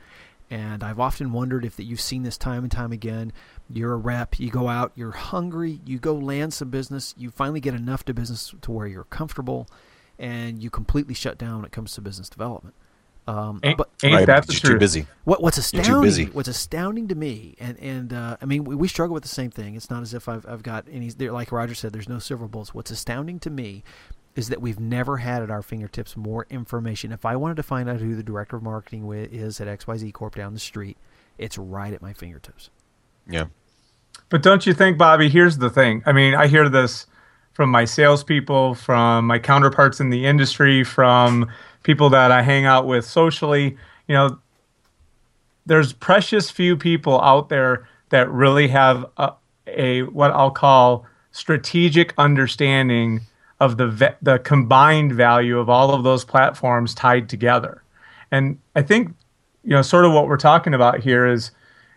And 0.51 0.85
I've 0.85 1.01
often 1.01 1.33
wondered 1.33 1.65
if 1.65 1.77
that 1.77 1.85
you've 1.85 2.01
seen 2.01 2.23
this 2.23 2.39
time 2.39 2.63
and 2.63 2.73
time 2.73 2.93
again. 2.93 3.33
You're 3.71 3.95
a 3.95 3.97
rep, 3.97 4.39
you 4.39 4.51
go 4.51 4.69
out, 4.69 4.93
you're 4.95 5.13
hungry, 5.13 5.81
you 5.87 5.99
go 5.99 6.15
land 6.15 6.53
some 6.53 6.69
business, 6.69 7.15
you 7.17 7.31
finally 7.31 7.61
get 7.61 7.75
enough 7.75 8.05
to 8.05 8.15
business 8.15 8.55
to 8.61 8.71
where 8.71 8.87
you're 8.87 9.05
comfortable, 9.05 9.69
and 10.19 10.63
you 10.63 10.71
completely 10.71 11.15
shut 11.15 11.39
down 11.39 11.57
when 11.57 11.65
it 11.65 11.73
comes 11.73 11.93
to 11.95 12.01
business 12.01 12.29
development. 12.29 12.75
Um, 13.27 13.61
ain't, 13.63 13.79
but 13.79 13.89
ain't 14.03 14.15
right, 14.15 14.27
that 14.27 14.47
the 14.47 14.53
truth? 14.53 14.75
Too 14.75 14.79
busy. 14.79 15.07
What, 15.25 15.43
what's 15.43 15.57
astounding? 15.57 16.29
What's 16.29 16.49
astounding 16.49 17.09
to 17.09 17.15
me, 17.15 17.55
and 17.59 17.79
and 17.79 18.13
uh, 18.13 18.37
I 18.43 18.45
mean, 18.45 18.65
we, 18.65 18.75
we, 18.75 18.87
struggle 18.87 19.15
with 19.15 19.23
the 19.23 19.31
same 19.31 19.51
thing. 19.51 19.77
It's 19.77 19.89
not 19.89 20.03
as 20.03 20.13
if 20.13 20.29
I've 20.29 20.45
I've 20.47 20.63
got 20.63 20.87
any. 20.91 21.09
Like 21.11 21.51
Roger 21.51 21.75
said, 21.75 21.95
there's 21.95 22.09
no 22.09 22.19
silver 22.19 22.47
bullets. 22.47 22.75
What's 22.75 22.91
astounding 22.91 23.41
to 23.41 23.51
me 23.51 23.83
is 24.37 24.51
that 24.51 24.61
we've 24.61 24.81
never 24.81 25.19
had 25.19 25.43
at 25.43 25.51
our 25.51 25.63
fingertips 25.63 26.17
more 26.17 26.47
information. 26.51 27.13
If 27.13 27.25
I 27.25 27.37
wanted 27.37 27.57
to 27.57 27.63
find 27.63 27.89
out 27.89 28.01
who 28.01 28.15
the 28.15 28.23
director 28.23 28.57
of 28.57 28.63
marketing 28.63 29.11
is 29.11 29.61
at 29.61 29.69
XYZ 29.69 30.13
Corp 30.13 30.35
down 30.35 30.53
the 30.53 30.61
street, 30.61 30.99
it's 31.39 31.57
right 31.57 31.95
at 31.95 32.03
my 32.03 32.13
fingertips. 32.13 32.69
Yeah. 33.29 33.47
But 34.29 34.43
don't 34.43 34.67
you 34.67 34.75
think, 34.75 34.99
Bobby? 34.99 35.29
Here's 35.29 35.59
the 35.59 35.71
thing. 35.71 36.03
I 36.07 36.13
mean, 36.13 36.35
I 36.35 36.47
hear 36.47 36.69
this 36.69 37.07
from 37.53 37.71
my 37.71 37.85
salespeople, 37.85 38.75
from 38.75 39.27
my 39.27 39.39
counterparts 39.39 40.01
in 40.01 40.11
the 40.11 40.27
industry, 40.27 40.83
from 40.83 41.49
people 41.85 42.11
that 42.11 42.31
I 42.33 42.43
hang 42.43 42.65
out 42.65 42.87
with 42.87 43.05
socially. 43.05 43.77
You 44.09 44.15
know, 44.15 44.39
there's 45.67 45.93
precious 45.93 46.51
few 46.51 46.77
people 46.77 47.21
out 47.21 47.49
there 47.49 47.89
that 48.11 48.31
really 48.31 48.69
have 48.69 49.07
a, 49.17 49.33
a 49.67 50.03
what 50.03 50.31
I'll 50.33 50.51
call 50.51 51.07
strategic 51.31 52.13
understanding 52.19 53.21
of 53.61 53.77
the 53.77 54.17
the 54.21 54.39
combined 54.41 55.13
value 55.13 55.59
of 55.59 55.69
all 55.69 55.93
of 55.93 56.03
those 56.03 56.25
platforms 56.25 56.95
tied 56.95 57.29
together. 57.29 57.83
And 58.31 58.59
I 58.75 58.83
think 58.83 59.15
you 59.63 59.71
know 59.71 59.83
sort 59.83 60.05
of 60.05 60.13
what 60.13 60.27
we're 60.27 60.37
talking 60.37 60.75
about 60.75 61.01
here 61.01 61.27
is 61.27 61.51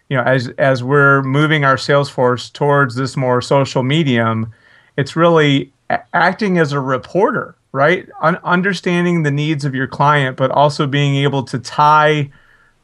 you 0.09 0.17
know 0.17 0.23
as 0.23 0.49
as 0.57 0.83
we're 0.83 1.21
moving 1.23 1.63
our 1.63 1.77
sales 1.77 2.09
force 2.09 2.49
towards 2.49 2.95
this 2.95 3.17
more 3.17 3.41
social 3.41 3.83
medium 3.83 4.53
it's 4.97 5.15
really 5.15 5.71
acting 6.13 6.57
as 6.57 6.73
a 6.73 6.79
reporter, 6.79 7.55
right? 7.71 8.09
Un- 8.21 8.39
understanding 8.43 9.23
the 9.23 9.31
needs 9.31 9.63
of 9.63 9.75
your 9.75 9.87
client, 9.87 10.35
but 10.35 10.51
also 10.51 10.87
being 10.87 11.15
able 11.15 11.43
to 11.43 11.59
tie 11.59 12.29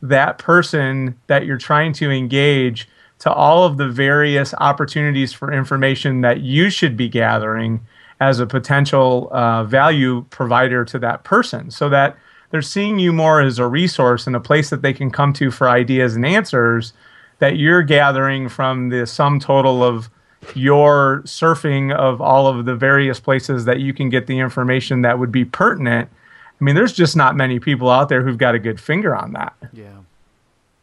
that 0.02 0.38
person 0.38 1.18
that 1.28 1.46
you're 1.46 1.58
trying 1.58 1.94
to 1.94 2.12
engage 2.12 2.88
to 3.20 3.32
all 3.32 3.66
of 3.66 3.78
the 3.78 3.88
various 3.88 4.54
opportunities 4.56 5.32
for 5.32 5.52
information 5.52 6.22
that 6.22 6.42
you 6.42 6.70
should 6.70 6.98
be 6.98 7.08
gathering 7.08 7.80
as 8.20 8.40
a 8.40 8.46
potential 8.46 9.30
uh, 9.32 9.64
value 9.64 10.26
provider 10.30 10.86
to 10.86 11.00
that 11.00 11.24
person 11.24 11.72
so 11.72 11.90
that 11.90 12.18
they're 12.52 12.62
seeing 12.62 13.00
you 13.00 13.12
more 13.12 13.42
as 13.42 13.60
a 13.60 13.68
resource 13.68 14.28
and 14.28 14.36
a 14.36 14.40
place 14.40 14.70
that 14.70 14.82
they 14.82 14.94
can 14.94 15.10
come 15.10 15.34
to 15.34 15.50
for 15.50 15.70
ideas 15.70 16.16
and 16.16 16.26
answers 16.26 16.94
that 17.40 17.58
you're 17.58 17.84
gathering 17.84 18.50
from 18.50 18.90
the 18.90 19.06
sum 19.06 19.40
total 19.40 19.84
of 19.84 20.10
your 20.56 21.22
surfing 21.26 21.94
of 21.94 22.22
all 22.22 22.48
of 22.48 22.66
the 22.66 22.76
various 22.76 23.20
places 23.20 23.66
that 23.66 23.80
you 23.80 23.94
can 23.94 24.10
get 24.10 24.28
the 24.28 24.40
information 24.40 25.02
that 25.02 25.18
would 25.20 25.32
be 25.32 25.46
pertinent. 25.46 26.10
I 26.60 26.64
mean, 26.64 26.76
there's 26.76 26.94
just 26.94 27.16
not 27.16 27.36
many 27.36 27.60
people 27.60 27.90
out 27.90 28.10
there 28.10 28.24
who've 28.24 28.38
got 28.38 28.56
a 28.56 28.60
good 28.60 28.80
finger 28.80 29.16
on 29.16 29.34
that. 29.34 29.56
Yeah. 29.72 30.00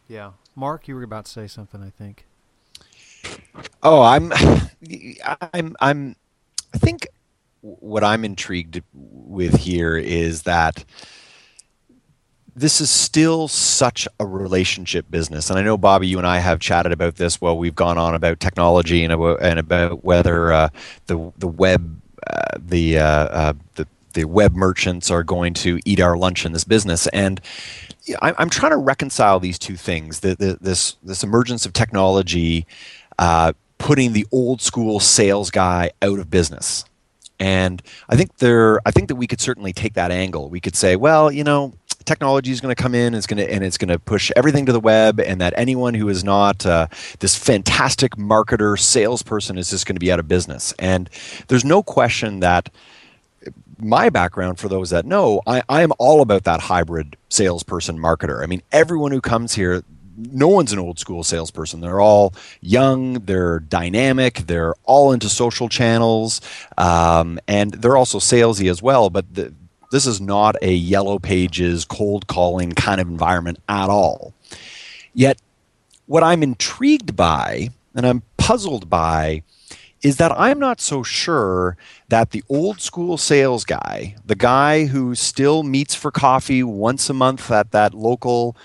Yeah. 0.07 0.31
Mark, 0.55 0.87
you 0.87 0.95
were 0.95 1.03
about 1.03 1.25
to 1.25 1.31
say 1.31 1.47
something, 1.47 1.81
I 1.81 1.89
think. 1.89 2.25
Oh, 3.83 4.01
I'm 4.01 4.31
I'm 5.53 5.75
I'm 5.79 6.15
I 6.73 6.77
think 6.77 7.07
what 7.61 8.03
I'm 8.03 8.25
intrigued 8.25 8.81
with 8.93 9.55
here 9.55 9.95
is 9.97 10.43
that 10.43 10.83
this 12.55 12.81
is 12.81 12.89
still 12.89 13.47
such 13.47 14.07
a 14.19 14.25
relationship 14.25 15.09
business. 15.09 15.49
And 15.49 15.57
I 15.57 15.61
know, 15.61 15.77
Bobby, 15.77 16.07
you 16.07 16.17
and 16.17 16.27
I 16.27 16.39
have 16.39 16.59
chatted 16.59 16.91
about 16.91 17.15
this 17.15 17.39
while 17.39 17.57
we've 17.57 17.75
gone 17.75 17.97
on 17.97 18.13
about 18.13 18.39
technology 18.39 19.03
and 19.03 19.13
about, 19.13 19.41
and 19.41 19.59
about 19.59 20.03
whether 20.03 20.51
uh, 20.51 20.69
the, 21.07 21.31
the 21.37 21.47
web, 21.47 22.01
uh, 22.27 22.57
the, 22.57 22.97
uh, 22.97 23.03
uh 23.05 23.53
the, 23.75 23.87
the 24.13 24.25
web 24.25 24.53
merchants 24.53 25.09
are 25.09 25.23
going 25.23 25.53
to 25.53 25.79
eat 25.85 26.01
our 26.01 26.17
lunch 26.17 26.45
in 26.45 26.51
this 26.51 26.65
business. 26.65 27.07
And 27.07 27.39
I'm 28.21 28.49
trying 28.49 28.71
to 28.71 28.77
reconcile 28.77 29.39
these 29.39 29.59
two 29.59 29.77
things 29.77 30.21
the, 30.21 30.35
the, 30.35 30.57
this, 30.59 30.97
this 31.03 31.23
emergence 31.23 31.65
of 31.65 31.73
technology 31.73 32.65
uh, 33.19 33.53
putting 33.77 34.13
the 34.13 34.25
old 34.31 34.61
school 34.61 34.99
sales 34.99 35.51
guy 35.51 35.91
out 36.01 36.19
of 36.19 36.29
business. 36.29 36.83
And 37.39 37.81
I 38.07 38.15
think 38.15 38.37
there, 38.37 38.79
I 38.85 38.91
think 38.91 39.07
that 39.07 39.15
we 39.15 39.25
could 39.25 39.41
certainly 39.41 39.73
take 39.73 39.93
that 39.95 40.11
angle. 40.11 40.49
We 40.49 40.59
could 40.59 40.75
say, 40.75 40.95
well, 40.95 41.31
you 41.31 41.43
know, 41.43 41.73
technology 42.05 42.51
is 42.51 42.61
going 42.61 42.73
to 42.73 42.81
come 42.81 42.95
in 42.95 43.13
it's 43.13 43.27
going 43.27 43.37
to 43.37 43.51
and 43.51 43.63
it's 43.63 43.77
going 43.77 43.89
to 43.89 43.99
push 43.99 44.31
everything 44.35 44.65
to 44.65 44.71
the 44.71 44.79
web 44.79 45.19
and 45.19 45.41
that 45.41 45.53
anyone 45.57 45.93
who 45.93 46.09
is 46.09 46.23
not 46.23 46.65
uh, 46.65 46.87
this 47.19 47.35
fantastic 47.35 48.15
marketer 48.15 48.77
salesperson 48.77 49.57
is 49.57 49.69
just 49.69 49.85
going 49.85 49.95
to 49.95 49.99
be 49.99 50.11
out 50.11 50.19
of 50.19 50.27
business 50.27 50.73
and 50.79 51.09
there's 51.47 51.65
no 51.65 51.83
question 51.83 52.39
that 52.39 52.69
my 53.77 54.09
background 54.09 54.59
for 54.59 54.69
those 54.69 54.91
that 54.91 55.05
know 55.05 55.41
I, 55.47 55.63
I 55.67 55.81
am 55.81 55.91
all 55.97 56.21
about 56.21 56.43
that 56.43 56.61
hybrid 56.61 57.17
salesperson 57.29 57.97
marketer 57.97 58.43
i 58.43 58.45
mean 58.45 58.61
everyone 58.71 59.11
who 59.11 59.21
comes 59.21 59.53
here 59.53 59.83
no 60.17 60.47
one's 60.47 60.71
an 60.71 60.79
old 60.79 60.99
school 60.99 61.23
salesperson. 61.23 61.81
They're 61.81 62.01
all 62.01 62.33
young, 62.59 63.13
they're 63.13 63.59
dynamic, 63.59 64.39
they're 64.47 64.75
all 64.83 65.11
into 65.11 65.29
social 65.29 65.69
channels, 65.69 66.41
um, 66.77 67.39
and 67.47 67.71
they're 67.71 67.97
also 67.97 68.19
salesy 68.19 68.69
as 68.69 68.81
well. 68.81 69.09
But 69.09 69.33
the, 69.33 69.53
this 69.91 70.07
is 70.07 70.19
not 70.19 70.55
a 70.61 70.73
yellow 70.73 71.19
pages, 71.19 71.85
cold 71.85 72.27
calling 72.27 72.71
kind 72.71 72.99
of 72.99 73.07
environment 73.07 73.59
at 73.69 73.89
all. 73.89 74.33
Yet, 75.13 75.41
what 76.07 76.23
I'm 76.23 76.43
intrigued 76.43 77.15
by 77.15 77.69
and 77.93 78.05
I'm 78.05 78.23
puzzled 78.37 78.89
by 78.89 79.43
is 80.01 80.17
that 80.17 80.31
I'm 80.31 80.57
not 80.57 80.81
so 80.81 81.03
sure 81.03 81.77
that 82.09 82.31
the 82.31 82.43
old 82.49 82.81
school 82.81 83.17
sales 83.17 83.65
guy, 83.65 84.15
the 84.25 84.35
guy 84.35 84.85
who 84.85 85.13
still 85.13 85.61
meets 85.61 85.93
for 85.93 86.09
coffee 86.09 86.63
once 86.63 87.09
a 87.09 87.13
month 87.13 87.51
at 87.51 87.71
that 87.71 87.93
local 87.93 88.55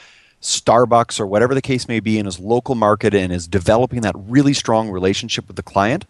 Starbucks 0.41 1.19
or 1.19 1.27
whatever 1.27 1.55
the 1.55 1.63
case 1.63 1.89
may 1.89 2.01
be 2.01 2.19
in 2.19 2.27
his 2.27 2.39
local 2.39 2.75
market 2.75 3.15
and 3.15 3.33
is 3.33 3.49
developing 3.49 4.03
that 4.03 4.15
really 4.17 4.55
strong 4.55 4.91
relationship 4.91 5.47
with 5.47 5.57
the 5.57 5.63
client, 5.63 6.07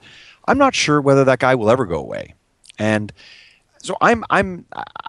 I'm 0.47 0.59
not 0.59 0.75
sure 0.75 1.01
whether 1.01 1.25
that 1.25 1.39
guy 1.39 1.55
will 1.55 1.71
ever 1.71 1.87
go 1.87 1.97
away. 1.97 2.35
And 2.79 3.13
so 3.83 3.97
I'm 4.01 4.25
I'm 4.31 4.67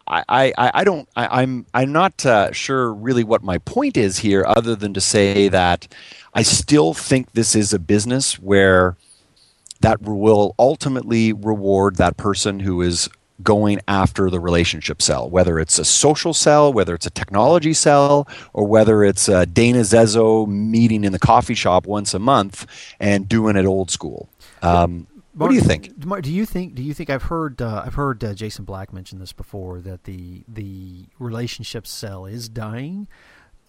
I 0.08 0.24
I, 0.28 0.72
I 0.74 0.84
don't 0.84 1.08
I, 1.16 1.26
am 1.26 1.30
I'm, 1.32 1.66
I'm 1.74 1.92
not 1.92 2.26
uh, 2.26 2.52
sure 2.52 2.94
really 2.94 3.24
what 3.24 3.44
my 3.44 3.58
point 3.60 3.98
is 3.98 4.20
here, 4.20 4.46
other 4.48 4.76
than 4.76 4.94
to 4.94 5.02
say 5.02 5.50
that 5.50 5.88
I 6.34 6.44
still 6.44 6.94
think 6.94 7.32
this 7.32 7.56
is 7.56 7.74
a 7.74 7.80
business 7.80 8.40
where 8.40 8.96
that 9.82 10.02
will 10.02 10.56
ultimately 10.58 11.34
reward 11.34 11.98
that 11.98 12.18
person 12.18 12.60
who 12.60 12.82
is 12.82 13.10
going 13.44 13.80
after 13.88 14.30
the 14.30 14.40
relationship 14.40 15.02
sell, 15.02 15.30
whether 15.30 15.60
it's 15.60 15.78
a 15.78 15.86
social 15.86 16.34
sell, 16.34 16.74
whether 16.74 16.96
it's 16.96 17.06
a 17.06 17.12
technology 17.12 17.74
sell, 17.74 18.28
or 18.54 18.66
whether 18.66 19.04
it's 19.04 19.30
a 19.30 19.46
Dana 19.46 19.80
Zezo 19.80 20.48
meeting 20.48 21.04
in 21.04 21.12
the 21.12 21.20
coffee 21.20 21.54
shop 21.54 21.86
once 21.86 22.14
a 22.14 22.20
month 22.20 22.66
and 23.00 23.30
doing 23.30 23.56
it 23.56 23.66
old 23.66 23.92
school. 23.92 24.28
Um, 24.64 25.06
Mark, 25.38 25.50
what 25.50 25.50
do 25.50 25.56
you 25.56 25.62
think? 25.62 26.06
Mark, 26.06 26.24
do 26.24 26.34
you 26.34 26.48
think? 26.48 26.74
Do 26.74 26.82
you 26.82 26.96
think 26.96 27.12
I've 27.12 27.24
heard? 27.24 27.62
Uh, 27.62 27.84
I've 27.86 27.94
heard 27.94 28.24
uh, 28.24 28.34
Jason 28.34 28.66
Black 28.66 28.92
mention 28.92 29.20
this 29.20 29.34
before 29.34 29.82
that 29.82 30.06
the 30.06 30.44
the 30.48 31.06
relationship 31.20 31.86
sell 31.86 32.26
is 32.26 32.50
dying. 32.50 33.08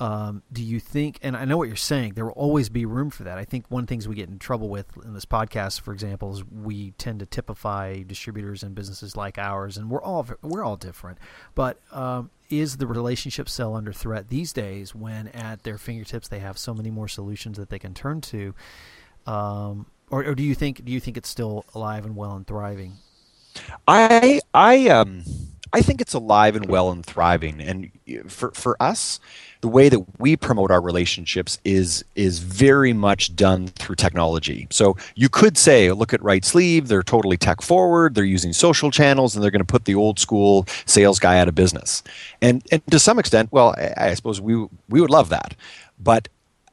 Um, 0.00 0.44
do 0.50 0.62
you 0.62 0.80
think? 0.80 1.18
And 1.22 1.36
I 1.36 1.44
know 1.44 1.58
what 1.58 1.68
you're 1.68 1.76
saying. 1.76 2.14
There 2.14 2.24
will 2.24 2.32
always 2.32 2.70
be 2.70 2.86
room 2.86 3.10
for 3.10 3.24
that. 3.24 3.36
I 3.36 3.44
think 3.44 3.66
one 3.68 3.82
of 3.82 3.86
the 3.86 3.92
things 3.92 4.08
we 4.08 4.14
get 4.14 4.30
in 4.30 4.38
trouble 4.38 4.70
with 4.70 4.86
in 5.04 5.12
this 5.12 5.26
podcast, 5.26 5.82
for 5.82 5.92
example, 5.92 6.32
is 6.32 6.42
we 6.44 6.92
tend 6.92 7.20
to 7.20 7.26
typify 7.26 8.02
distributors 8.02 8.62
and 8.62 8.74
businesses 8.74 9.14
like 9.14 9.36
ours, 9.36 9.76
and 9.76 9.90
we're 9.90 10.02
all 10.02 10.26
we're 10.40 10.64
all 10.64 10.76
different. 10.76 11.18
But 11.54 11.80
um, 11.92 12.30
is 12.48 12.78
the 12.78 12.86
relationship 12.86 13.46
sell 13.46 13.76
under 13.76 13.92
threat 13.92 14.28
these 14.30 14.54
days 14.54 14.94
when 14.94 15.28
at 15.28 15.64
their 15.64 15.76
fingertips 15.76 16.28
they 16.28 16.38
have 16.38 16.56
so 16.56 16.72
many 16.72 16.90
more 16.90 17.08
solutions 17.08 17.58
that 17.58 17.68
they 17.68 17.78
can 17.78 17.92
turn 17.92 18.22
to? 18.22 18.54
Um, 19.26 19.84
or, 20.10 20.24
or 20.24 20.34
do 20.34 20.42
you 20.42 20.54
think 20.54 20.84
do 20.84 20.92
you 20.92 21.00
think 21.00 21.16
it's 21.16 21.28
still 21.28 21.64
alive 21.74 22.04
and 22.04 22.16
well 22.16 22.34
and 22.36 22.46
thriving? 22.46 22.94
I 23.86 24.40
I 24.54 24.88
um 24.88 25.24
I 25.72 25.82
think 25.82 26.00
it's 26.00 26.14
alive 26.14 26.56
and 26.56 26.66
well 26.66 26.90
and 26.90 27.04
thriving, 27.04 27.60
and 27.60 27.90
for 28.30 28.50
for 28.52 28.76
us 28.82 29.20
the 29.60 29.68
way 29.68 29.88
that 29.88 30.00
we 30.20 30.36
promote 30.36 30.70
our 30.70 30.80
relationships 30.80 31.58
is 31.64 32.04
is 32.14 32.38
very 32.38 32.92
much 32.92 33.34
done 33.34 33.66
through 33.68 33.96
technology. 33.96 34.66
So 34.70 34.96
you 35.14 35.28
could 35.28 35.58
say, 35.58 35.90
look 35.92 36.14
at 36.14 36.22
Right 36.22 36.44
Sleeve, 36.44 36.88
they're 36.88 37.02
totally 37.02 37.36
tech 37.36 37.60
forward, 37.60 38.14
they're 38.14 38.24
using 38.24 38.52
social 38.52 38.90
channels, 38.90 39.34
and 39.34 39.42
they're 39.42 39.50
going 39.50 39.60
to 39.60 39.64
put 39.64 39.84
the 39.84 39.94
old 39.94 40.18
school 40.18 40.66
sales 40.86 41.18
guy 41.18 41.38
out 41.38 41.48
of 41.48 41.54
business. 41.54 42.02
And 42.40 42.62
and 42.70 42.86
to 42.86 42.98
some 42.98 43.18
extent, 43.18 43.50
well, 43.52 43.74
I, 43.76 44.10
I 44.10 44.14
suppose 44.14 44.40
we 44.40 44.54
we 44.88 45.00
would 45.00 45.10
love 45.10 45.28
that, 45.30 45.54
but 45.98 46.28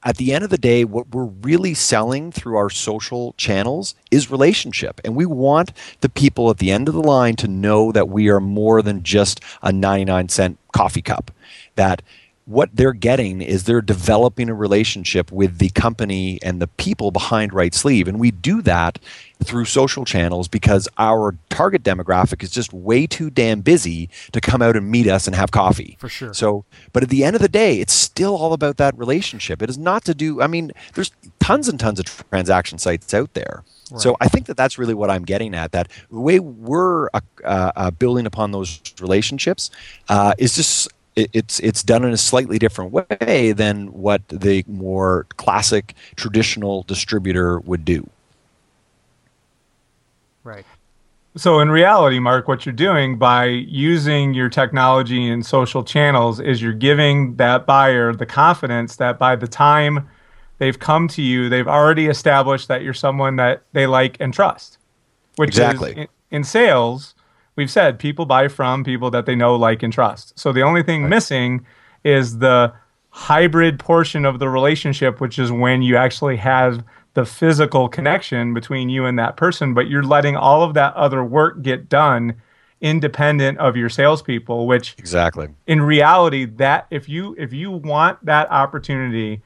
at 0.05 0.17
the 0.17 0.33
end 0.33 0.43
of 0.43 0.51
the 0.51 0.57
day, 0.57 0.85
what 0.85 1.09
we're 1.09 1.25
really 1.25 1.73
selling 1.73 2.31
through 2.31 2.55
our 2.57 2.69
social 2.69 3.33
channels 3.33 3.95
is 4.11 4.29
relationship. 4.29 5.01
And 5.03 5.15
we 5.15 5.25
want 5.25 5.73
the 6.01 6.09
people 6.09 6.51
at 6.51 6.59
the 6.59 6.71
end 6.71 6.87
of 6.87 6.93
the 6.93 7.01
line 7.01 7.35
to 7.37 7.47
know 7.47 7.91
that 7.91 8.07
we 8.07 8.29
are 8.29 8.39
more 8.39 8.83
than 8.83 9.01
just 9.01 9.41
a 9.63 9.73
99 9.73 10.29
cent 10.29 10.59
coffee 10.73 11.01
cup. 11.01 11.31
That 11.75 12.03
what 12.45 12.69
they're 12.75 12.93
getting 12.93 13.41
is 13.41 13.63
they're 13.63 13.81
developing 13.81 14.49
a 14.49 14.53
relationship 14.53 15.31
with 15.31 15.57
the 15.57 15.69
company 15.69 16.39
and 16.43 16.61
the 16.61 16.67
people 16.67 17.09
behind 17.09 17.51
Right 17.53 17.73
Sleeve. 17.73 18.07
And 18.07 18.19
we 18.19 18.29
do 18.29 18.61
that 18.61 18.99
through 19.43 19.65
social 19.65 20.05
channels 20.05 20.47
because 20.47 20.87
our 20.99 21.35
target 21.49 21.81
demographic 21.81 22.43
is 22.43 22.51
just 22.51 22.71
way 22.71 23.07
too 23.07 23.31
damn 23.31 23.61
busy 23.61 24.09
to 24.31 24.39
come 24.39 24.61
out 24.61 24.75
and 24.75 24.91
meet 24.91 25.07
us 25.07 25.25
and 25.25 25.35
have 25.35 25.49
coffee. 25.49 25.97
For 25.99 26.07
sure. 26.07 26.35
So, 26.35 26.65
but 26.93 27.01
at 27.01 27.09
the 27.09 27.23
end 27.23 27.35
of 27.35 27.41
the 27.41 27.49
day, 27.49 27.79
it's 27.79 27.93
still 27.93 28.35
all 28.37 28.53
about 28.53 28.77
that 28.77 28.95
relationship. 28.95 29.63
It 29.63 29.69
is 29.69 29.77
not 29.79 30.05
to 30.05 30.13
do, 30.13 30.39
I 30.39 30.47
mean, 30.47 30.71
there's 30.93 31.11
tons 31.39 31.67
and 31.67 31.79
tons 31.79 31.99
of 31.99 32.05
transaction 32.29 32.77
sites 32.77 33.11
out 33.13 33.33
there. 33.33 33.63
Right. 33.91 34.01
So 34.01 34.17
I 34.21 34.27
think 34.27 34.47
that 34.47 34.57
that's 34.57 34.77
really 34.77 34.93
what 34.93 35.09
I'm 35.11 35.25
getting 35.25 35.53
at. 35.53 35.71
That 35.71 35.91
the 36.11 36.19
way 36.19 36.39
we're 36.39 37.07
uh, 37.13 37.21
uh, 37.43 37.91
building 37.91 38.25
upon 38.25 38.51
those 38.51 38.81
relationships 38.99 39.69
uh, 40.09 40.33
is 40.39 40.55
just 40.55 40.89
it's 41.15 41.59
it's 41.61 41.81
done 41.81 42.03
in 42.03 42.11
a 42.11 42.17
slightly 42.17 42.59
different 42.59 42.91
way 42.91 43.53
than 43.53 43.87
what 43.93 44.27
the 44.27 44.63
more 44.67 45.25
classic 45.37 45.95
traditional 46.15 46.83
distributor 46.83 47.59
would 47.59 47.85
do. 47.85 48.07
Right. 50.43 50.65
So 51.37 51.59
in 51.59 51.69
reality, 51.69 52.19
Mark, 52.19 52.47
what 52.47 52.65
you're 52.65 52.73
doing 52.73 53.17
by 53.17 53.45
using 53.45 54.33
your 54.33 54.49
technology 54.49 55.27
and 55.27 55.45
social 55.45 55.83
channels 55.83 56.39
is 56.39 56.61
you're 56.61 56.71
giving 56.71 57.35
that 57.35 57.65
buyer 57.65 58.13
the 58.13 58.25
confidence 58.25 58.95
that 58.97 59.19
by 59.19 59.35
the 59.35 59.47
time 59.47 60.07
they've 60.59 60.79
come 60.79 61.09
to 61.09 61.21
you, 61.21 61.49
they've 61.49 61.67
already 61.67 62.07
established 62.07 62.69
that 62.69 62.83
you're 62.83 62.93
someone 62.93 63.35
that 63.35 63.63
they 63.73 63.85
like 63.85 64.15
and 64.21 64.33
trust. 64.33 64.77
Which 65.35 65.49
exactly. 65.49 65.91
is 65.91 65.97
in, 65.97 66.07
in 66.31 66.43
sales, 66.45 67.14
we've 67.55 67.71
said 67.71 67.99
people 67.99 68.25
buy 68.25 68.47
from 68.47 68.83
people 68.83 69.11
that 69.11 69.25
they 69.25 69.35
know, 69.35 69.55
like, 69.55 69.83
and 69.83 69.93
trust. 69.93 70.37
So 70.37 70.51
the 70.51 70.61
only 70.61 70.83
thing 70.83 71.03
right. 71.03 71.09
missing 71.09 71.65
is 72.03 72.39
the 72.39 72.73
hybrid 73.09 73.79
portion 73.79 74.25
of 74.25 74.39
the 74.39 74.49
relationship, 74.49 75.21
which 75.21 75.39
is 75.39 75.51
when 75.51 75.81
you 75.81 75.95
actually 75.95 76.35
have 76.37 76.83
the 77.13 77.25
physical 77.25 77.87
connection 77.87 78.53
between 78.53 78.89
you 78.89 79.05
and 79.05 79.17
that 79.17 79.37
person, 79.37 79.73
but 79.73 79.87
you're 79.87 80.03
letting 80.03 80.35
all 80.35 80.63
of 80.63 80.73
that 80.73 80.93
other 80.95 81.23
work 81.23 81.61
get 81.61 81.87
done 81.87 82.35
independent 82.81 83.57
of 83.57 83.77
your 83.77 83.89
salespeople, 83.89 84.67
which 84.67 84.95
exactly 84.97 85.47
in 85.65 85.81
reality, 85.81 86.45
that 86.45 86.87
if 86.91 87.07
you 87.07 87.35
if 87.39 87.53
you 87.53 87.71
want 87.71 88.23
that 88.25 88.51
opportunity, 88.51 89.41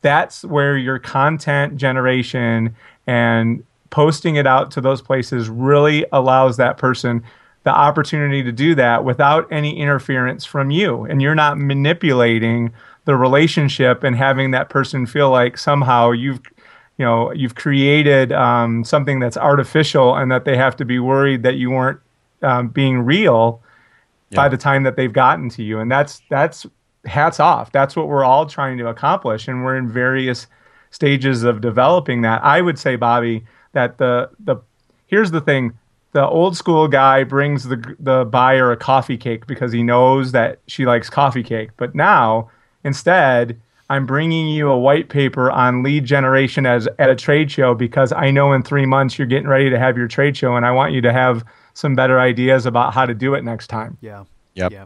that's 0.00 0.44
where 0.44 0.76
your 0.76 0.98
content 0.98 1.76
generation 1.76 2.74
and 3.06 3.64
posting 3.90 4.36
it 4.36 4.46
out 4.46 4.70
to 4.70 4.80
those 4.80 5.02
places 5.02 5.48
really 5.48 6.06
allows 6.12 6.56
that 6.56 6.78
person 6.78 7.24
the 7.64 7.70
opportunity 7.70 8.42
to 8.42 8.52
do 8.52 8.74
that 8.74 9.04
without 9.04 9.50
any 9.52 9.78
interference 9.78 10.44
from 10.44 10.70
you. 10.70 11.04
And 11.04 11.20
you're 11.20 11.34
not 11.34 11.58
manipulating 11.58 12.72
the 13.04 13.16
relationship 13.16 14.04
and 14.04 14.16
having 14.16 14.50
that 14.52 14.68
person 14.68 15.06
feel 15.06 15.30
like 15.30 15.58
somehow 15.58 16.10
you've 16.10 16.40
you 16.98 17.04
know 17.04 17.32
you've 17.32 17.54
created 17.54 18.32
um, 18.32 18.84
something 18.84 19.20
that's 19.20 19.36
artificial 19.36 20.14
and 20.14 20.30
that 20.30 20.44
they 20.44 20.56
have 20.56 20.76
to 20.76 20.84
be 20.84 20.98
worried 20.98 21.42
that 21.42 21.54
you 21.54 21.70
weren't 21.70 22.00
um, 22.42 22.68
being 22.68 22.98
real 22.98 23.62
yeah. 24.30 24.36
by 24.36 24.48
the 24.48 24.56
time 24.56 24.82
that 24.82 24.96
they've 24.96 25.12
gotten 25.12 25.48
to 25.50 25.62
you. 25.62 25.78
And 25.80 25.90
that's 25.90 26.22
that's 26.28 26.66
hats 27.04 27.40
off. 27.40 27.72
That's 27.72 27.96
what 27.96 28.08
we're 28.08 28.24
all 28.24 28.46
trying 28.46 28.78
to 28.78 28.88
accomplish. 28.88 29.48
And 29.48 29.64
we're 29.64 29.76
in 29.76 29.88
various 29.88 30.46
stages 30.90 31.44
of 31.44 31.60
developing 31.60 32.22
that. 32.22 32.42
I 32.44 32.60
would 32.60 32.78
say 32.78 32.96
bobby 32.96 33.44
that 33.72 33.98
the 33.98 34.30
the 34.40 34.56
here's 35.06 35.30
the 35.30 35.40
thing 35.40 35.78
the 36.12 36.26
old 36.26 36.56
school 36.56 36.88
guy 36.88 37.24
brings 37.24 37.64
the 37.64 37.96
the 37.98 38.24
buyer 38.24 38.72
a 38.72 38.76
coffee 38.76 39.16
cake 39.16 39.46
because 39.46 39.72
he 39.72 39.82
knows 39.82 40.32
that 40.32 40.58
she 40.66 40.86
likes 40.86 41.10
coffee 41.10 41.42
cake. 41.42 41.70
But 41.76 41.94
now, 41.94 42.50
instead, 42.84 43.60
I'm 43.90 44.06
bringing 44.06 44.48
you 44.48 44.70
a 44.70 44.78
white 44.78 45.08
paper 45.08 45.50
on 45.50 45.82
lead 45.82 46.04
generation 46.04 46.66
as 46.66 46.88
at 46.98 47.10
a 47.10 47.16
trade 47.16 47.50
show 47.50 47.74
because 47.74 48.12
I 48.12 48.30
know 48.30 48.52
in 48.52 48.62
three 48.62 48.86
months 48.86 49.18
you're 49.18 49.26
getting 49.26 49.48
ready 49.48 49.70
to 49.70 49.78
have 49.78 49.96
your 49.96 50.08
trade 50.08 50.36
show, 50.36 50.56
and 50.56 50.64
I 50.64 50.72
want 50.72 50.92
you 50.92 51.00
to 51.02 51.12
have 51.12 51.44
some 51.74 51.94
better 51.94 52.18
ideas 52.18 52.66
about 52.66 52.94
how 52.94 53.06
to 53.06 53.14
do 53.14 53.34
it 53.34 53.44
next 53.44 53.68
time. 53.68 53.98
Yeah. 54.00 54.24
Yep. 54.54 54.72
Yeah. 54.72 54.84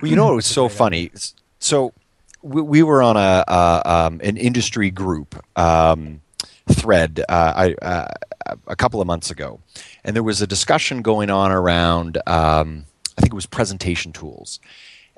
Well, 0.00 0.10
you 0.10 0.16
know, 0.16 0.32
it 0.32 0.36
was 0.36 0.46
so 0.46 0.68
funny. 0.68 1.10
So 1.60 1.92
we, 2.42 2.62
we 2.62 2.82
were 2.82 3.02
on 3.02 3.16
a, 3.16 3.44
um, 3.84 4.20
an 4.24 4.36
industry 4.36 4.90
group. 4.90 5.40
Um, 5.56 6.20
thread 6.72 7.24
uh, 7.28 7.52
I, 7.56 7.74
uh, 7.82 8.14
a 8.66 8.76
couple 8.76 9.00
of 9.00 9.06
months 9.06 9.30
ago, 9.30 9.60
and 10.04 10.14
there 10.14 10.22
was 10.22 10.40
a 10.40 10.46
discussion 10.46 11.02
going 11.02 11.30
on 11.30 11.50
around. 11.50 12.18
Um, 12.26 12.86
I 13.16 13.20
think 13.20 13.32
it 13.32 13.36
was 13.36 13.46
presentation 13.46 14.12
tools. 14.12 14.60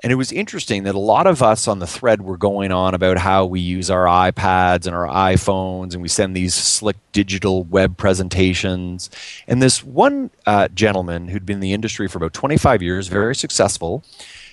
And 0.03 0.11
it 0.11 0.15
was 0.15 0.31
interesting 0.31 0.83
that 0.83 0.95
a 0.95 0.99
lot 0.99 1.27
of 1.27 1.43
us 1.43 1.67
on 1.67 1.77
the 1.77 1.85
thread 1.85 2.23
were 2.23 2.37
going 2.37 2.71
on 2.71 2.95
about 2.95 3.19
how 3.19 3.45
we 3.45 3.59
use 3.59 3.91
our 3.91 4.05
iPads 4.05 4.87
and 4.87 4.95
our 4.95 5.07
iPhones 5.07 5.93
and 5.93 6.01
we 6.01 6.07
send 6.07 6.35
these 6.35 6.55
slick 6.55 6.97
digital 7.11 7.63
web 7.63 7.97
presentations. 7.97 9.11
And 9.47 9.61
this 9.61 9.83
one 9.83 10.31
uh, 10.47 10.69
gentleman 10.69 11.27
who'd 11.27 11.45
been 11.45 11.57
in 11.57 11.61
the 11.61 11.73
industry 11.73 12.07
for 12.07 12.17
about 12.17 12.33
25 12.33 12.81
years, 12.81 13.09
very 13.09 13.35
successful, 13.35 14.03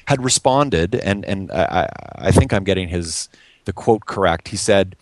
had 0.06 0.22
responded, 0.22 0.94
and, 0.94 1.24
and 1.24 1.50
I, 1.50 1.88
I 2.14 2.30
think 2.30 2.52
I'm 2.52 2.64
getting 2.64 2.88
his 2.88 3.28
the 3.64 3.72
quote 3.74 4.06
correct. 4.06 4.48
He 4.48 4.56
said, 4.56 4.96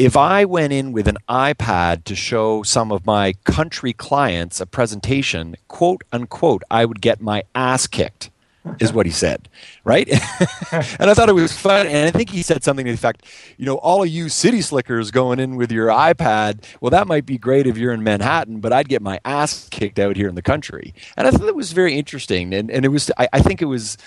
if 0.00 0.16
I 0.16 0.46
went 0.46 0.72
in 0.72 0.92
with 0.92 1.06
an 1.08 1.18
iPad 1.28 2.04
to 2.04 2.14
show 2.16 2.62
some 2.62 2.90
of 2.90 3.04
my 3.04 3.34
country 3.44 3.92
clients 3.92 4.58
a 4.58 4.64
presentation, 4.64 5.56
quote 5.68 6.04
unquote, 6.10 6.62
I 6.70 6.86
would 6.86 7.02
get 7.02 7.20
my 7.20 7.42
ass 7.54 7.86
kicked 7.86 8.30
is 8.78 8.94
what 8.94 9.04
he 9.04 9.12
said, 9.12 9.46
right? 9.84 10.08
and 10.72 11.10
I 11.10 11.12
thought 11.12 11.28
it 11.28 11.34
was 11.34 11.52
fun. 11.52 11.86
And 11.86 12.08
I 12.08 12.10
think 12.10 12.30
he 12.30 12.40
said 12.40 12.64
something 12.64 12.86
to 12.86 12.92
the 12.92 12.94
effect, 12.94 13.26
you 13.58 13.66
know, 13.66 13.76
all 13.76 14.02
of 14.02 14.08
you 14.08 14.30
city 14.30 14.62
slickers 14.62 15.10
going 15.10 15.38
in 15.38 15.56
with 15.56 15.70
your 15.70 15.88
iPad, 15.88 16.64
well, 16.80 16.90
that 16.90 17.06
might 17.06 17.26
be 17.26 17.36
great 17.36 17.66
if 17.66 17.76
you're 17.76 17.92
in 17.92 18.02
Manhattan, 18.02 18.60
but 18.60 18.72
I'd 18.72 18.88
get 18.88 19.02
my 19.02 19.20
ass 19.26 19.68
kicked 19.70 19.98
out 19.98 20.16
here 20.16 20.30
in 20.30 20.34
the 20.34 20.40
country. 20.40 20.94
And 21.18 21.26
I 21.26 21.30
thought 21.30 21.46
it 21.46 21.54
was 21.54 21.72
very 21.72 21.94
interesting. 21.98 22.54
And, 22.54 22.70
and 22.70 22.86
it 22.86 22.88
was, 22.88 23.10
I, 23.18 23.28
I 23.34 23.40
think 23.42 23.60
it 23.60 23.66
was, 23.66 23.98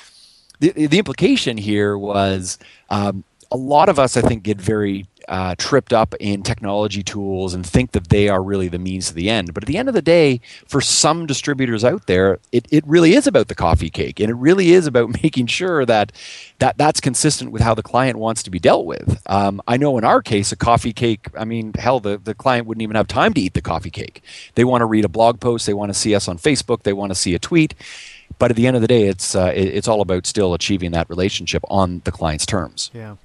the, 0.59 0.88
the 0.88 0.97
implication 0.97 1.57
here 1.57 1.95
was 1.95 2.57
um, 2.89 3.23
a 3.53 3.57
lot 3.57 3.88
of 3.88 4.00
us, 4.00 4.17
I 4.17 4.22
think, 4.22 4.43
get 4.43 4.60
very 4.60 5.05
uh, 5.27 5.55
tripped 5.57 5.93
up 5.93 6.15
in 6.19 6.41
technology 6.41 7.03
tools 7.03 7.53
and 7.53 7.65
think 7.65 7.91
that 7.91 8.10
they 8.10 8.27
are 8.27 8.41
really 8.41 8.67
the 8.67 8.79
means 8.79 9.07
to 9.07 9.13
the 9.13 9.29
end. 9.29 9.53
But 9.53 9.63
at 9.63 9.67
the 9.67 9.77
end 9.77 9.88
of 9.88 9.93
the 9.93 10.01
day, 10.01 10.41
for 10.67 10.81
some 10.81 11.25
distributors 11.27 11.86
out 11.86 12.07
there, 12.07 12.39
it, 12.51 12.67
it 12.72 12.83
really 12.88 13.13
is 13.13 13.27
about 13.27 13.48
the 13.48 13.55
coffee 13.55 13.91
cake. 13.91 14.19
And 14.19 14.29
it 14.29 14.33
really 14.33 14.72
is 14.72 14.88
about 14.88 15.13
making 15.24 15.48
sure 15.48 15.86
that, 15.86 16.12
that 16.60 16.77
that's 16.77 17.00
consistent 17.00 17.51
with 17.51 17.62
how 17.62 17.75
the 17.75 17.83
client 17.83 18.17
wants 18.17 18.41
to 18.43 18.50
be 18.50 18.60
dealt 18.60 18.86
with. 18.86 19.22
Um, 19.27 19.62
I 19.67 19.77
know 19.77 19.98
in 19.98 20.03
our 20.03 20.22
case, 20.22 20.51
a 20.51 20.55
coffee 20.55 20.93
cake, 20.93 21.27
I 21.38 21.45
mean, 21.45 21.74
hell, 21.74 22.00
the, 22.00 22.17
the 22.17 22.33
client 22.33 22.65
wouldn't 22.65 22.81
even 22.81 22.95
have 22.95 23.07
time 23.07 23.33
to 23.36 23.41
eat 23.41 23.53
the 23.53 23.62
coffee 23.62 23.91
cake. 23.91 24.24
They 24.55 24.63
want 24.63 24.81
to 24.81 24.86
read 24.86 25.05
a 25.05 25.10
blog 25.10 25.39
post, 25.39 25.67
they 25.67 25.74
want 25.74 25.93
to 25.93 26.00
see 26.00 26.15
us 26.15 26.27
on 26.27 26.39
Facebook, 26.39 26.83
they 26.83 26.93
want 26.93 27.12
to 27.12 27.15
see 27.15 27.36
a 27.36 27.39
tweet. 27.39 27.75
But 28.39 28.50
at 28.50 28.57
the 28.57 28.65
end 28.65 28.75
of 28.75 28.81
the 28.81 28.88
day, 28.88 29.03
it's, 29.03 29.36
uh, 29.36 29.53
it, 29.55 29.67
it's 29.75 29.88
all 29.88 30.01
about 30.01 30.25
still 30.25 30.55
achieving 30.55 30.91
that 30.91 31.07
relationship 31.10 31.63
on 31.69 32.01
the 32.03 32.12
client's 32.12 32.48
terms. 32.48 32.89
Yeah. 32.93 33.15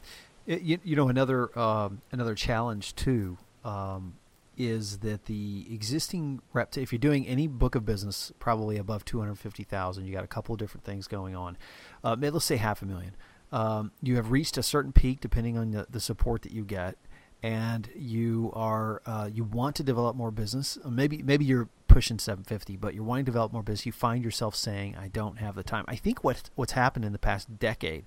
It, 0.49 0.63
you, 0.63 0.79
you, 0.83 0.97
know 0.97 1.11
another 1.11 1.57
um, 1.59 2.01
another 2.11 2.35
challenge 2.35 2.95
too 2.95 3.37
um, 3.67 4.15
is 4.57 5.01
that 5.01 5.27
the 5.27 5.67
existing 5.71 6.41
rep. 6.55 6.75
If 6.79 6.91
you're 6.91 6.99
doing 6.99 7.27
any 7.27 7.47
book 7.47 7.75
of 7.75 7.85
business, 7.85 8.33
probably 8.39 8.79
above 8.79 9.05
two 9.05 9.19
hundred 9.19 9.39
fifty 9.39 9.63
thousand, 9.63 10.07
you 10.07 10.13
got 10.13 10.25
a 10.25 10.29
couple 10.29 10.55
of 10.55 10.59
different 10.59 10.85
things 10.85 11.07
going 11.07 11.37
on. 11.37 11.59
Uh, 12.03 12.17
let's 12.19 12.47
say 12.47 12.57
half 12.57 12.81
a 12.81 12.87
million. 12.87 13.15
Um, 13.53 13.93
you 14.03 14.17
have 14.17 14.31
reached 14.31 14.57
a 14.57 14.63
certain 14.63 14.91
peak 14.91 15.21
depending 15.21 15.59
on 15.59 15.71
the, 15.73 15.87
the 15.91 16.01
support 16.01 16.41
that 16.43 16.53
you 16.53 16.65
get, 16.65 16.97
and 17.43 17.91
you 17.95 18.51
are 18.55 19.03
uh, 19.05 19.29
you 19.31 19.45
want 19.45 19.77
to 19.77 19.83
develop 19.83 20.17
more 20.17 20.31
business. 20.31 20.79
Uh, 20.83 20.89
maybe 20.89 21.23
maybe 21.23 21.45
you're 21.45 21.69
pushing 21.89 22.19
750, 22.19 22.77
but 22.79 22.95
you're 22.95 23.05
wanting 23.05 23.27
to 23.27 23.31
develop 23.31 23.53
more 23.53 23.63
business. 23.63 23.85
You 23.85 23.93
find 23.93 24.25
yourself 24.25 24.57
saying, 24.57 24.97
"I 24.97 25.09
don't 25.09 25.39
have 25.41 25.57
the 25.57 25.63
time." 25.63 25.85
I 25.89 25.97
think 25.97 26.25
what 26.25 26.49
what's 26.55 26.73
happened 26.73 27.05
in 27.05 27.13
the 27.13 27.19
past 27.19 27.59
decade 27.59 28.07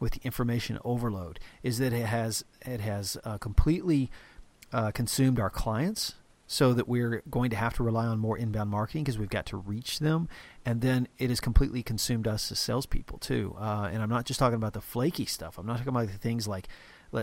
with 0.00 0.12
the 0.12 0.20
information 0.24 0.78
overload 0.84 1.40
is 1.62 1.78
that 1.78 1.92
it 1.92 2.06
has 2.06 2.44
it 2.62 2.80
has 2.80 3.16
uh, 3.24 3.38
completely 3.38 4.10
uh, 4.72 4.90
consumed 4.90 5.38
our 5.38 5.50
clients 5.50 6.14
so 6.46 6.74
that 6.74 6.86
we're 6.86 7.22
going 7.30 7.50
to 7.50 7.56
have 7.56 7.74
to 7.74 7.82
rely 7.82 8.06
on 8.06 8.18
more 8.18 8.36
inbound 8.36 8.70
marketing 8.70 9.02
because 9.02 9.18
we've 9.18 9.30
got 9.30 9.46
to 9.46 9.56
reach 9.56 9.98
them. 9.98 10.28
And 10.64 10.80
then 10.82 11.08
it 11.18 11.30
has 11.30 11.40
completely 11.40 11.82
consumed 11.82 12.28
us 12.28 12.52
as 12.52 12.58
salespeople 12.58 13.18
too. 13.18 13.56
Uh, 13.58 13.88
and 13.90 14.02
i'm 14.02 14.10
not 14.10 14.26
just 14.26 14.38
talking 14.38 14.56
about 14.56 14.72
the 14.72 14.80
flaky 14.80 15.26
stuff. 15.26 15.58
I'm 15.58 15.66
not 15.66 15.78
talking 15.78 15.88
about 15.88 16.08
the 16.08 16.18
things 16.18 16.46
like 16.46 16.68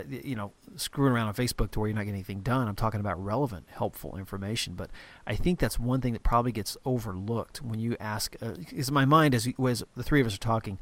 you 0.10 0.38
know 0.38 0.54
screwing 0.78 1.12
around 1.12 1.28
on 1.28 1.34
facebook 1.34 1.70
to 1.72 1.80
where 1.82 1.90
you're 1.90 1.96
not 1.96 2.04
getting 2.04 2.16
anything 2.16 2.40
done. 2.40 2.68
I'm 2.68 2.76
talking 2.76 3.02
about 3.02 3.24
relevant 3.24 3.68
helpful 3.70 4.18
information. 4.18 4.74
But 4.74 4.90
i 5.28 5.36
think 5.36 5.60
that's 5.60 5.78
one 5.78 6.02
thing 6.02 6.14
that 6.14 6.24
probably 6.24 6.54
gets 6.54 6.78
overlooked 6.86 7.62
when 7.62 7.80
you 7.80 7.98
ask 8.00 8.36
uh, 8.42 8.54
is 8.72 8.90
my 8.92 9.06
mind 9.06 9.36
as, 9.36 9.48
as 9.68 9.84
the 9.96 10.04
three 10.04 10.22
of 10.22 10.28
us 10.28 10.36
are 10.36 10.40
talking 10.40 10.80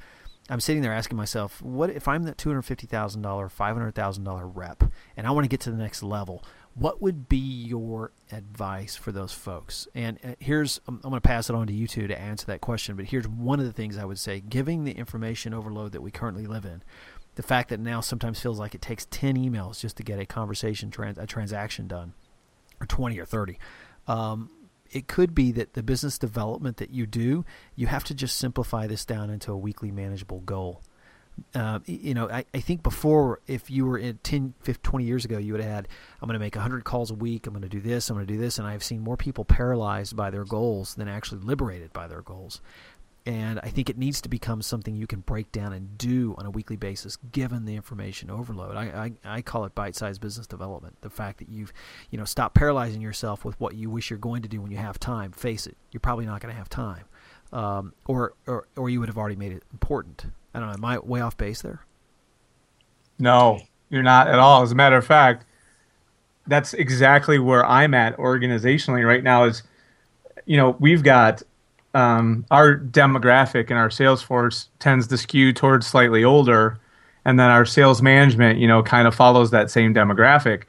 I'm 0.49 0.59
sitting 0.59 0.81
there 0.81 0.93
asking 0.93 1.17
myself, 1.17 1.61
what 1.61 1.89
if 1.89 2.07
I'm 2.07 2.23
that 2.23 2.37
two 2.37 2.49
hundred 2.49 2.63
fifty 2.63 2.87
thousand 2.87 3.21
dollar, 3.21 3.49
five 3.49 3.75
hundred 3.75 3.93
thousand 3.95 4.23
dollar 4.23 4.47
rep, 4.47 4.83
and 5.15 5.27
I 5.27 5.31
want 5.31 5.45
to 5.45 5.49
get 5.49 5.59
to 5.61 5.71
the 5.71 5.77
next 5.77 6.01
level? 6.03 6.43
What 6.75 7.01
would 7.01 7.27
be 7.27 7.37
your 7.37 8.11
advice 8.31 8.95
for 8.95 9.11
those 9.11 9.33
folks? 9.33 9.87
And 9.93 10.17
uh, 10.23 10.35
here's, 10.39 10.79
I'm, 10.87 10.95
I'm 11.03 11.09
going 11.09 11.21
to 11.21 11.27
pass 11.27 11.49
it 11.49 11.55
on 11.55 11.67
to 11.67 11.73
you 11.73 11.87
two 11.87 12.07
to 12.07 12.17
answer 12.19 12.45
that 12.45 12.61
question. 12.61 12.95
But 12.95 13.05
here's 13.05 13.27
one 13.27 13.59
of 13.59 13.65
the 13.65 13.73
things 13.73 13.97
I 13.97 14.05
would 14.05 14.19
say: 14.19 14.39
giving 14.39 14.85
the 14.85 14.93
information 14.93 15.53
overload 15.53 15.91
that 15.91 16.01
we 16.01 16.11
currently 16.11 16.45
live 16.45 16.65
in, 16.65 16.83
the 17.35 17.43
fact 17.43 17.69
that 17.69 17.79
now 17.79 18.01
sometimes 18.01 18.39
feels 18.39 18.59
like 18.59 18.73
it 18.73 18.81
takes 18.81 19.05
ten 19.05 19.35
emails 19.35 19.79
just 19.79 19.97
to 19.97 20.03
get 20.03 20.19
a 20.19 20.25
conversation, 20.25 20.89
trans, 20.89 21.17
a 21.17 21.27
transaction 21.27 21.87
done, 21.87 22.13
or 22.79 22.85
twenty 22.85 23.19
or 23.19 23.25
thirty. 23.25 23.59
Um, 24.07 24.49
it 24.91 25.07
could 25.07 25.33
be 25.35 25.51
that 25.53 25.73
the 25.73 25.83
business 25.83 26.17
development 26.17 26.77
that 26.77 26.91
you 26.91 27.05
do, 27.05 27.45
you 27.75 27.87
have 27.87 28.03
to 28.05 28.13
just 28.13 28.37
simplify 28.37 28.87
this 28.87 29.05
down 29.05 29.29
into 29.29 29.51
a 29.51 29.57
weekly 29.57 29.91
manageable 29.91 30.39
goal. 30.41 30.81
Uh, 31.55 31.79
you 31.85 32.13
know, 32.13 32.29
I, 32.29 32.45
I 32.53 32.59
think 32.59 32.83
before, 32.83 33.39
if 33.47 33.71
you 33.71 33.85
were 33.85 33.97
in 33.97 34.17
10, 34.23 34.55
15, 34.61 34.81
20 34.83 35.05
years 35.05 35.25
ago, 35.25 35.37
you 35.37 35.53
would 35.53 35.61
have 35.61 35.71
had, 35.71 35.87
I'm 36.21 36.27
going 36.27 36.33
to 36.33 36.39
make 36.39 36.55
100 36.55 36.83
calls 36.83 37.11
a 37.11 37.13
week, 37.13 37.47
I'm 37.47 37.53
going 37.53 37.61
to 37.61 37.69
do 37.69 37.79
this, 37.79 38.09
I'm 38.09 38.17
going 38.17 38.27
to 38.27 38.33
do 38.33 38.39
this, 38.39 38.57
and 38.57 38.67
I've 38.67 38.83
seen 38.83 39.01
more 39.01 39.15
people 39.15 39.45
paralyzed 39.45 40.15
by 40.15 40.31
their 40.31 40.43
goals 40.43 40.95
than 40.95 41.07
actually 41.07 41.41
liberated 41.41 41.93
by 41.93 42.07
their 42.07 42.21
goals. 42.21 42.61
And 43.25 43.59
I 43.61 43.69
think 43.69 43.89
it 43.89 43.97
needs 43.97 44.21
to 44.21 44.29
become 44.29 44.61
something 44.61 44.95
you 44.95 45.05
can 45.05 45.19
break 45.19 45.51
down 45.51 45.73
and 45.73 45.97
do 45.97 46.35
on 46.37 46.45
a 46.45 46.49
weekly 46.49 46.77
basis, 46.77 47.17
given 47.31 47.65
the 47.65 47.75
information 47.75 48.31
overload. 48.31 48.75
I, 48.75 49.11
I, 49.25 49.37
I 49.37 49.41
call 49.41 49.65
it 49.65 49.75
bite-sized 49.75 50.21
business 50.21 50.47
development. 50.47 50.95
The 51.01 51.09
fact 51.09 51.39
that 51.39 51.49
you've, 51.49 51.73
you 52.09 52.17
know, 52.17 52.25
stop 52.25 52.53
paralyzing 52.53 53.01
yourself 53.01 53.45
with 53.45 53.59
what 53.59 53.75
you 53.75 53.89
wish 53.89 54.09
you're 54.09 54.17
going 54.19 54.41
to 54.43 54.49
do 54.49 54.61
when 54.61 54.71
you 54.71 54.77
have 54.77 54.99
time. 54.99 55.31
Face 55.31 55.67
it, 55.67 55.77
you're 55.91 55.99
probably 55.99 56.25
not 56.25 56.41
going 56.41 56.51
to 56.51 56.57
have 56.57 56.69
time, 56.69 57.05
um, 57.51 57.93
or, 58.07 58.33
or 58.47 58.67
or 58.75 58.89
you 58.89 58.99
would 58.99 59.09
have 59.09 59.17
already 59.17 59.35
made 59.35 59.51
it 59.51 59.63
important. 59.71 60.25
I 60.53 60.59
don't 60.59 60.69
know. 60.69 60.73
Am 60.73 60.85
I 60.85 60.97
way 60.99 61.21
off 61.21 61.37
base 61.37 61.61
there? 61.61 61.85
No, 63.19 63.59
you're 63.89 64.01
not 64.01 64.27
at 64.27 64.39
all. 64.39 64.63
As 64.63 64.71
a 64.71 64.75
matter 64.75 64.95
of 64.97 65.05
fact, 65.05 65.45
that's 66.47 66.73
exactly 66.73 67.37
where 67.37 67.65
I'm 67.65 67.93
at 67.93 68.17
organizationally 68.17 69.05
right 69.05 69.23
now. 69.23 69.43
Is 69.43 69.61
you 70.45 70.57
know 70.57 70.77
we've 70.79 71.03
got 71.03 71.43
um, 71.93 72.45
our 72.51 72.77
demographic 72.77 73.69
and 73.69 73.79
our 73.79 73.89
sales 73.89 74.21
force 74.21 74.69
tends 74.79 75.07
to 75.07 75.17
skew 75.17 75.53
towards 75.53 75.87
slightly 75.87 76.23
older, 76.23 76.79
and 77.25 77.39
then 77.39 77.49
our 77.49 77.65
sales 77.65 78.01
management, 78.01 78.59
you 78.59 78.67
know, 78.67 78.83
kind 78.83 79.07
of 79.07 79.15
follows 79.15 79.51
that 79.51 79.71
same 79.71 79.93
demographic. 79.93 80.63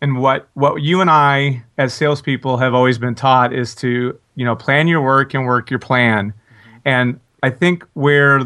And 0.00 0.18
what 0.18 0.48
what 0.54 0.82
you 0.82 1.00
and 1.00 1.10
I, 1.10 1.62
as 1.78 1.94
salespeople, 1.94 2.56
have 2.58 2.74
always 2.74 2.98
been 2.98 3.14
taught 3.14 3.52
is 3.52 3.74
to, 3.76 4.18
you 4.34 4.44
know, 4.44 4.56
plan 4.56 4.88
your 4.88 5.00
work 5.00 5.34
and 5.34 5.46
work 5.46 5.70
your 5.70 5.78
plan. 5.78 6.32
Mm-hmm. 6.32 6.76
And 6.84 7.20
I 7.42 7.50
think 7.50 7.84
where 7.94 8.40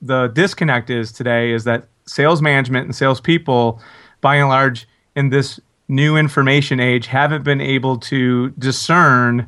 the 0.00 0.28
disconnect 0.28 0.90
is 0.90 1.12
today 1.12 1.52
is 1.52 1.64
that 1.64 1.86
sales 2.06 2.42
management 2.42 2.86
and 2.86 2.94
salespeople, 2.94 3.80
by 4.20 4.36
and 4.36 4.48
large, 4.48 4.88
in 5.14 5.30
this 5.30 5.60
new 5.88 6.16
information 6.16 6.80
age, 6.80 7.06
haven't 7.06 7.44
been 7.44 7.60
able 7.60 7.98
to 7.98 8.50
discern 8.50 9.46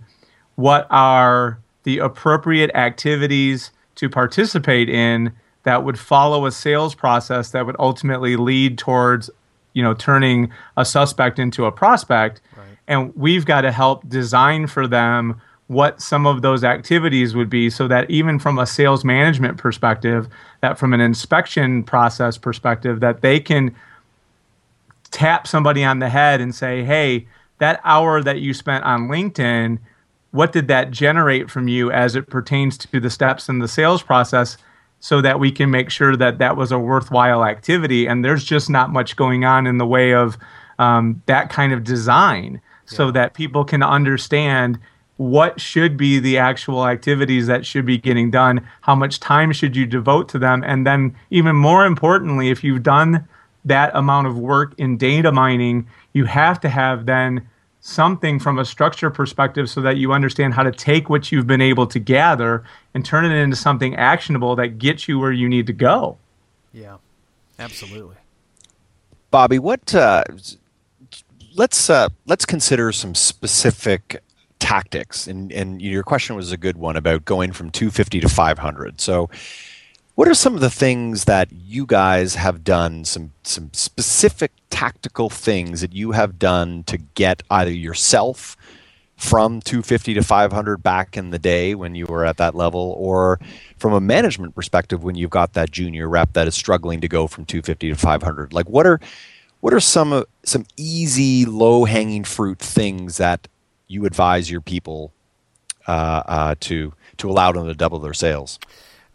what 0.56 0.86
are 0.90 1.58
the 1.84 1.98
appropriate 1.98 2.70
activities 2.74 3.70
to 3.94 4.10
participate 4.10 4.88
in 4.88 5.32
that 5.62 5.84
would 5.84 5.98
follow 5.98 6.46
a 6.46 6.52
sales 6.52 6.94
process 6.94 7.50
that 7.50 7.64
would 7.64 7.76
ultimately 7.78 8.36
lead 8.36 8.76
towards 8.76 9.30
you 9.72 9.82
know 9.82 9.94
turning 9.94 10.50
a 10.76 10.84
suspect 10.84 11.38
into 11.38 11.64
a 11.64 11.72
prospect 11.72 12.40
right. 12.56 12.66
and 12.88 13.14
we've 13.16 13.44
got 13.44 13.62
to 13.62 13.72
help 13.72 14.08
design 14.08 14.66
for 14.66 14.86
them 14.86 15.40
what 15.66 16.00
some 16.00 16.26
of 16.26 16.42
those 16.42 16.62
activities 16.62 17.34
would 17.34 17.48
be 17.48 17.70
so 17.70 17.88
that 17.88 18.08
even 18.10 18.38
from 18.38 18.58
a 18.58 18.66
sales 18.66 19.04
management 19.04 19.56
perspective 19.56 20.28
that 20.60 20.78
from 20.78 20.92
an 20.92 21.00
inspection 21.00 21.82
process 21.82 22.36
perspective 22.38 23.00
that 23.00 23.20
they 23.20 23.40
can 23.40 23.74
tap 25.10 25.46
somebody 25.46 25.84
on 25.84 25.98
the 25.98 26.08
head 26.08 26.40
and 26.40 26.54
say 26.54 26.84
hey 26.84 27.26
that 27.58 27.80
hour 27.84 28.22
that 28.22 28.40
you 28.40 28.52
spent 28.52 28.84
on 28.84 29.08
linkedin 29.08 29.78
what 30.34 30.52
did 30.52 30.68
that 30.68 30.90
generate 30.90 31.50
from 31.50 31.68
you 31.68 31.90
as 31.92 32.16
it 32.16 32.28
pertains 32.28 32.76
to 32.76 32.98
the 32.98 33.10
steps 33.10 33.48
in 33.48 33.60
the 33.60 33.68
sales 33.68 34.02
process 34.02 34.56
so 35.00 35.20
that 35.20 35.38
we 35.38 35.52
can 35.52 35.70
make 35.70 35.90
sure 35.90 36.16
that 36.16 36.38
that 36.38 36.56
was 36.56 36.72
a 36.72 36.78
worthwhile 36.78 37.44
activity 37.44 38.06
and 38.06 38.24
there's 38.24 38.42
just 38.42 38.68
not 38.68 38.90
much 38.90 39.16
going 39.16 39.44
on 39.44 39.66
in 39.66 39.78
the 39.78 39.86
way 39.86 40.12
of 40.12 40.36
um, 40.78 41.22
that 41.26 41.50
kind 41.50 41.72
of 41.72 41.84
design 41.84 42.54
yeah. 42.54 42.96
so 42.96 43.10
that 43.10 43.34
people 43.34 43.64
can 43.64 43.82
understand 43.82 44.78
what 45.18 45.60
should 45.60 45.96
be 45.96 46.18
the 46.18 46.36
actual 46.36 46.88
activities 46.88 47.46
that 47.46 47.64
should 47.64 47.86
be 47.86 47.96
getting 47.96 48.30
done 48.30 48.66
how 48.80 48.94
much 48.94 49.20
time 49.20 49.52
should 49.52 49.76
you 49.76 49.86
devote 49.86 50.28
to 50.28 50.38
them 50.38 50.64
and 50.66 50.84
then 50.84 51.14
even 51.30 51.54
more 51.54 51.86
importantly 51.86 52.50
if 52.50 52.64
you've 52.64 52.82
done 52.82 53.26
that 53.64 53.94
amount 53.94 54.26
of 54.26 54.38
work 54.38 54.74
in 54.78 54.96
data 54.96 55.32
mining, 55.32 55.86
you 56.12 56.24
have 56.24 56.60
to 56.60 56.68
have 56.68 57.06
then 57.06 57.48
something 57.86 58.38
from 58.38 58.58
a 58.58 58.64
structure 58.64 59.10
perspective 59.10 59.68
so 59.68 59.82
that 59.82 59.98
you 59.98 60.10
understand 60.10 60.54
how 60.54 60.62
to 60.62 60.72
take 60.72 61.10
what 61.10 61.30
you've 61.30 61.46
been 61.46 61.60
able 61.60 61.86
to 61.86 61.98
gather 61.98 62.64
and 62.94 63.04
turn 63.04 63.26
it 63.26 63.34
into 63.34 63.54
something 63.54 63.94
actionable 63.96 64.56
that 64.56 64.78
gets 64.78 65.06
you 65.06 65.18
where 65.18 65.30
you 65.30 65.46
need 65.46 65.66
to 65.66 65.72
go. 65.74 66.16
Yeah, 66.72 66.96
absolutely. 67.58 68.16
Bobby, 69.30 69.58
what? 69.58 69.94
Uh, 69.94 70.24
let's 71.54 71.90
uh, 71.90 72.08
let's 72.24 72.46
consider 72.46 72.90
some 72.90 73.14
specific 73.14 74.22
tactics. 74.60 75.26
And 75.26 75.52
and 75.52 75.82
your 75.82 76.02
question 76.02 76.36
was 76.36 76.52
a 76.52 76.56
good 76.56 76.78
one 76.78 76.96
about 76.96 77.26
going 77.26 77.52
from 77.52 77.70
250 77.70 78.20
to 78.20 78.30
500. 78.30 78.98
So 78.98 79.28
what 80.14 80.28
are 80.28 80.34
some 80.34 80.54
of 80.54 80.60
the 80.60 80.70
things 80.70 81.24
that 81.24 81.48
you 81.50 81.86
guys 81.86 82.36
have 82.36 82.62
done, 82.62 83.04
some, 83.04 83.32
some 83.42 83.70
specific 83.72 84.52
tactical 84.70 85.28
things 85.28 85.80
that 85.80 85.92
you 85.92 86.12
have 86.12 86.38
done 86.38 86.84
to 86.84 86.98
get 86.98 87.42
either 87.50 87.72
yourself 87.72 88.56
from 89.16 89.60
250 89.60 90.14
to 90.14 90.22
500 90.22 90.82
back 90.82 91.16
in 91.16 91.30
the 91.30 91.38
day 91.38 91.74
when 91.74 91.94
you 91.94 92.06
were 92.06 92.24
at 92.24 92.36
that 92.36 92.54
level, 92.54 92.94
or 92.98 93.40
from 93.76 93.92
a 93.92 94.00
management 94.00 94.54
perspective 94.54 95.02
when 95.02 95.14
you've 95.14 95.30
got 95.30 95.52
that 95.54 95.70
junior 95.70 96.08
rep 96.08 96.32
that 96.34 96.46
is 96.46 96.54
struggling 96.54 97.00
to 97.00 97.08
go 97.08 97.26
from 97.26 97.44
250 97.44 97.90
to 97.90 97.94
500? 97.94 98.52
Like, 98.52 98.68
what 98.68 98.86
are 98.86 99.00
what 99.60 99.72
are 99.72 99.80
some 99.80 100.24
some 100.44 100.66
easy, 100.76 101.44
low 101.44 101.84
hanging 101.84 102.24
fruit 102.24 102.58
things 102.58 103.16
that 103.16 103.48
you 103.86 104.04
advise 104.04 104.50
your 104.50 104.60
people 104.60 105.12
uh, 105.88 106.22
uh, 106.26 106.54
to 106.60 106.92
to 107.16 107.30
allow 107.30 107.52
them 107.52 107.66
to 107.66 107.74
double 107.74 107.98
their 107.98 108.14
sales? 108.14 108.58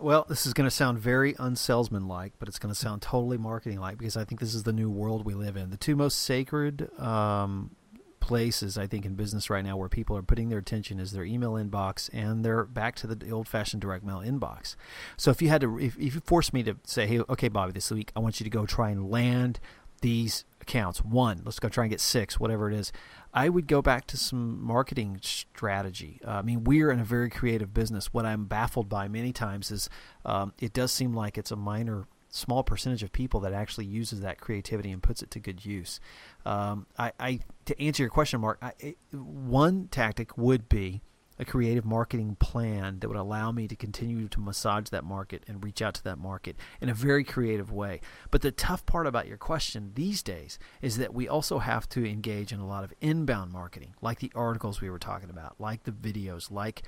Well, 0.02 0.26
this 0.30 0.46
is 0.46 0.54
going 0.54 0.66
to 0.66 0.72
sound 0.76 0.98
very 0.98 1.36
unsalesman-like, 1.38 2.34
but 2.40 2.48
it's 2.48 2.60
going 2.60 2.74
to 2.74 2.80
sound 2.80 3.02
totally 3.02 3.38
marketing-like 3.38 3.98
because 3.98 4.16
I 4.16 4.24
think 4.24 4.40
this 4.40 4.54
is 4.54 4.64
the 4.64 4.72
new 4.72 4.90
world 4.90 5.26
we 5.26 5.34
live 5.34 5.58
in. 5.58 5.72
The 5.72 5.78
two 5.78 5.96
most 5.96 6.20
sacred 6.20 6.90
um, 7.00 7.76
places 8.22 8.78
I 8.78 8.88
think 8.88 9.06
in 9.06 9.16
business 9.16 9.50
right 9.50 9.64
now 9.64 9.76
where 9.76 9.90
people 9.90 10.16
are 10.16 10.22
putting 10.22 10.50
their 10.50 10.60
attention 10.60 11.00
is 11.00 11.12
their 11.12 11.26
email 11.26 11.54
inbox 11.54 12.10
and 12.14 12.46
they're 12.46 12.64
back 12.64 12.96
to 12.98 13.08
the 13.08 13.30
old-fashioned 13.30 13.82
direct 13.82 14.06
mail 14.06 14.20
inbox. 14.20 14.76
So 15.18 15.32
if 15.32 15.42
you 15.42 15.50
had 15.50 15.62
to, 15.62 15.80
if, 15.80 15.98
if 15.98 16.16
you 16.16 16.22
forced 16.22 16.54
me 16.54 16.64
to 16.64 16.78
say, 16.86 17.06
hey, 17.06 17.20
okay, 17.20 17.50
Bobby, 17.50 17.74
this 17.74 17.92
week 17.92 18.12
I 18.16 18.20
want 18.20 18.40
you 18.40 18.46
to 18.46 18.50
go 18.50 18.66
try 18.66 18.92
and 18.92 19.10
land 19.10 19.60
these 20.02 20.46
accounts. 20.70 21.04
One, 21.04 21.42
let's 21.44 21.60
go 21.60 21.68
try 21.68 21.86
and 21.86 21.92
get 21.92 22.00
six, 22.00 22.40
whatever 22.40 22.70
it 22.70 22.76
is. 22.76 22.92
I 23.34 23.50
would 23.50 23.68
go 23.68 23.82
back 23.82 24.06
to 24.08 24.18
some 24.18 24.64
marketing 24.64 25.20
strategy. 25.22 26.20
Uh, 26.26 26.32
I 26.32 26.42
mean, 26.44 26.64
we're 26.64 26.92
in 26.92 27.00
a 27.00 27.04
very 27.04 27.30
creative 27.30 27.74
business. 27.74 28.14
What 28.14 28.26
I'm 28.26 28.46
baffled 28.46 28.88
by 28.88 29.08
many 29.08 29.34
times 29.34 29.72
is 29.72 29.90
um, 30.26 30.54
it 30.60 30.74
does 30.74 30.92
seem 30.92 31.14
like 31.14 31.38
it's 31.38 31.52
a 31.52 31.56
minor, 31.56 32.06
small 32.30 32.64
percentage 32.64 33.04
of 33.04 33.12
people 33.12 33.40
that 33.42 33.54
actually 33.54 33.86
uses 33.86 34.22
that 34.22 34.40
creativity 34.40 34.92
and 34.92 35.02
puts 35.02 35.24
it 35.24 35.32
to 35.32 35.40
good 35.40 35.66
use. 35.66 36.00
Um, 36.46 36.86
I, 36.98 37.12
I, 37.20 37.40
to 37.66 37.82
answer 37.82 38.04
your 38.04 38.12
question, 38.12 38.42
Mark, 38.42 38.60
I, 38.62 38.96
one 39.12 39.88
tactic 39.90 40.38
would 40.38 40.70
be 40.70 41.02
a 41.40 41.46
creative 41.46 41.86
marketing 41.86 42.36
plan 42.36 43.00
that 43.00 43.08
would 43.08 43.18
allow 43.18 43.52
me 43.52 43.68
to 43.68 43.76
continue 43.76 44.28
to 44.28 44.40
massage 44.40 44.90
that 44.90 45.04
market 45.04 45.44
and 45.48 45.64
reach 45.64 45.82
out 45.82 45.94
to 45.96 46.04
that 46.04 46.18
market 46.18 46.58
in 46.82 46.90
a 46.90 46.94
very 46.94 47.24
creative 47.24 47.72
way. 47.72 48.02
But 48.30 48.42
the 48.42 48.52
tough 48.52 48.86
part 48.86 49.08
about 49.08 49.28
your 49.28 49.38
question 49.38 49.92
these 49.96 50.22
days 50.22 50.60
is 50.82 50.98
that 50.98 51.14
we 51.14 51.28
also 51.28 51.60
have 51.60 51.88
to 51.90 52.06
engage 52.06 52.52
in 52.52 52.60
a 52.60 52.68
lot 52.68 52.84
of 52.84 52.94
inbound 53.00 53.52
marketing, 53.52 53.96
like 54.02 54.20
the 54.20 54.32
articles 54.36 54.82
we 54.82 54.90
were 54.90 55.00
talking 55.00 55.30
about, 55.30 55.56
like 55.60 55.84
the 55.84 55.92
videos, 55.92 56.52
like 56.52 56.84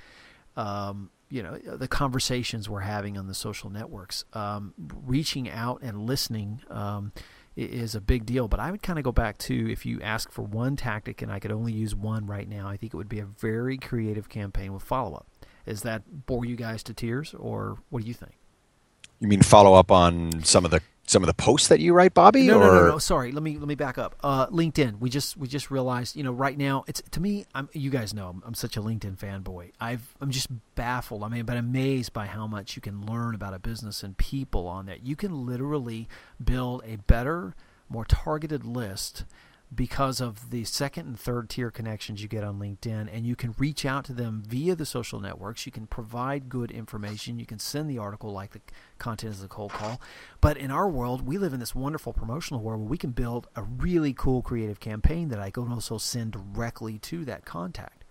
um, 0.56 1.10
you 1.30 1.42
know 1.42 1.56
the 1.56 1.88
conversations 1.88 2.68
we're 2.68 2.80
having 2.80 3.16
on 3.16 3.26
the 3.26 3.34
social 3.34 3.70
networks, 3.70 4.24
um, 4.34 4.74
reaching 5.06 5.48
out 5.48 5.80
and 5.82 6.06
listening. 6.06 6.60
Um, 6.68 7.12
is 7.56 7.94
a 7.94 8.00
big 8.00 8.26
deal. 8.26 8.48
But 8.48 8.60
I 8.60 8.70
would 8.70 8.82
kind 8.82 8.98
of 8.98 9.04
go 9.04 9.12
back 9.12 9.38
to 9.38 9.70
if 9.70 9.84
you 9.84 10.00
ask 10.00 10.30
for 10.30 10.42
one 10.42 10.76
tactic 10.76 11.22
and 11.22 11.30
I 11.30 11.38
could 11.38 11.52
only 11.52 11.72
use 11.72 11.94
one 11.94 12.26
right 12.26 12.48
now, 12.48 12.68
I 12.68 12.76
think 12.76 12.94
it 12.94 12.96
would 12.96 13.08
be 13.08 13.20
a 13.20 13.26
very 13.26 13.78
creative 13.78 14.28
campaign 14.28 14.72
with 14.72 14.82
follow 14.82 15.14
up. 15.14 15.26
Is 15.66 15.82
that 15.82 16.26
bore 16.26 16.44
you 16.44 16.56
guys 16.56 16.82
to 16.84 16.94
tears, 16.94 17.34
or 17.34 17.78
what 17.90 18.02
do 18.02 18.08
you 18.08 18.14
think? 18.14 18.32
You 19.20 19.28
mean 19.28 19.42
follow 19.42 19.74
up 19.74 19.92
on 19.92 20.42
some 20.42 20.64
of 20.64 20.72
the 20.72 20.80
some 21.06 21.22
of 21.22 21.26
the 21.26 21.34
posts 21.34 21.68
that 21.68 21.80
you 21.80 21.92
write, 21.92 22.14
Bobby? 22.14 22.46
No, 22.46 22.58
or? 22.58 22.66
no, 22.66 22.74
no, 22.74 22.88
no. 22.88 22.98
Sorry, 22.98 23.32
let 23.32 23.42
me 23.42 23.58
let 23.58 23.68
me 23.68 23.74
back 23.74 23.98
up. 23.98 24.16
Uh, 24.22 24.46
LinkedIn. 24.46 25.00
We 25.00 25.10
just 25.10 25.36
we 25.36 25.48
just 25.48 25.70
realized, 25.70 26.16
you 26.16 26.22
know, 26.22 26.32
right 26.32 26.56
now 26.56 26.84
it's 26.86 27.02
to 27.10 27.20
me. 27.20 27.44
I'm 27.54 27.68
you 27.72 27.90
guys 27.90 28.14
know 28.14 28.28
I'm, 28.28 28.42
I'm 28.46 28.54
such 28.54 28.76
a 28.76 28.80
LinkedIn 28.80 29.18
fanboy. 29.18 29.72
I've 29.80 30.14
I'm 30.20 30.30
just 30.30 30.48
baffled. 30.74 31.22
I 31.22 31.28
mean, 31.28 31.44
but 31.44 31.56
amazed 31.56 32.12
by 32.12 32.26
how 32.26 32.46
much 32.46 32.76
you 32.76 32.82
can 32.82 33.04
learn 33.04 33.34
about 33.34 33.54
a 33.54 33.58
business 33.58 34.02
and 34.02 34.16
people 34.16 34.66
on 34.66 34.86
that. 34.86 35.04
You 35.04 35.16
can 35.16 35.46
literally 35.46 36.08
build 36.42 36.82
a 36.86 36.96
better, 36.96 37.54
more 37.88 38.04
targeted 38.04 38.64
list 38.64 39.24
because 39.74 40.20
of 40.20 40.50
the 40.50 40.64
second 40.64 41.06
and 41.06 41.18
third 41.18 41.48
tier 41.48 41.70
connections 41.70 42.22
you 42.22 42.28
get 42.28 42.44
on 42.44 42.58
LinkedIn, 42.58 43.08
and 43.12 43.26
you 43.26 43.34
can 43.34 43.54
reach 43.58 43.86
out 43.86 44.04
to 44.06 44.12
them 44.12 44.42
via 44.46 44.74
the 44.74 44.84
social 44.84 45.20
networks. 45.20 45.64
You 45.66 45.72
can 45.72 45.86
provide 45.86 46.48
good 46.48 46.70
information. 46.70 47.38
You 47.38 47.46
can 47.46 47.58
send 47.58 47.88
the 47.88 47.98
article 47.98 48.32
like 48.32 48.50
the 48.50 48.60
content 48.98 49.34
is 49.34 49.42
a 49.42 49.48
cold 49.48 49.72
call. 49.72 50.00
But 50.40 50.56
in 50.56 50.70
our 50.70 50.88
world, 50.88 51.26
we 51.26 51.38
live 51.38 51.52
in 51.52 51.60
this 51.60 51.74
wonderful 51.74 52.12
promotional 52.12 52.60
world 52.60 52.80
where 52.80 52.90
we 52.90 52.98
can 52.98 53.12
build 53.12 53.48
a 53.56 53.62
really 53.62 54.12
cool 54.12 54.42
creative 54.42 54.80
campaign 54.80 55.28
that 55.28 55.38
I 55.38 55.50
can 55.50 55.72
also 55.72 55.98
send 55.98 56.32
directly 56.32 56.98
to 56.98 57.24
that 57.24 57.44
contact. 57.44 58.04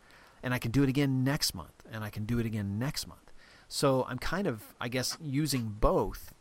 And 0.44 0.54
I 0.54 0.60
can 0.60 0.72
do 0.72 0.82
it 0.82 0.90
again 0.90 1.24
next 1.24 1.54
month, 1.54 1.84
and 1.92 2.04
I 2.04 2.10
can 2.10 2.26
do 2.26 2.40
it 2.40 2.46
again 2.46 2.80
next 2.80 3.08
month. 3.08 3.32
So 3.68 4.06
I'm 4.10 4.20
kind 4.20 4.48
of, 4.48 4.74
I 4.82 4.88
guess, 4.88 5.18
using 5.22 5.76
both 5.80 6.34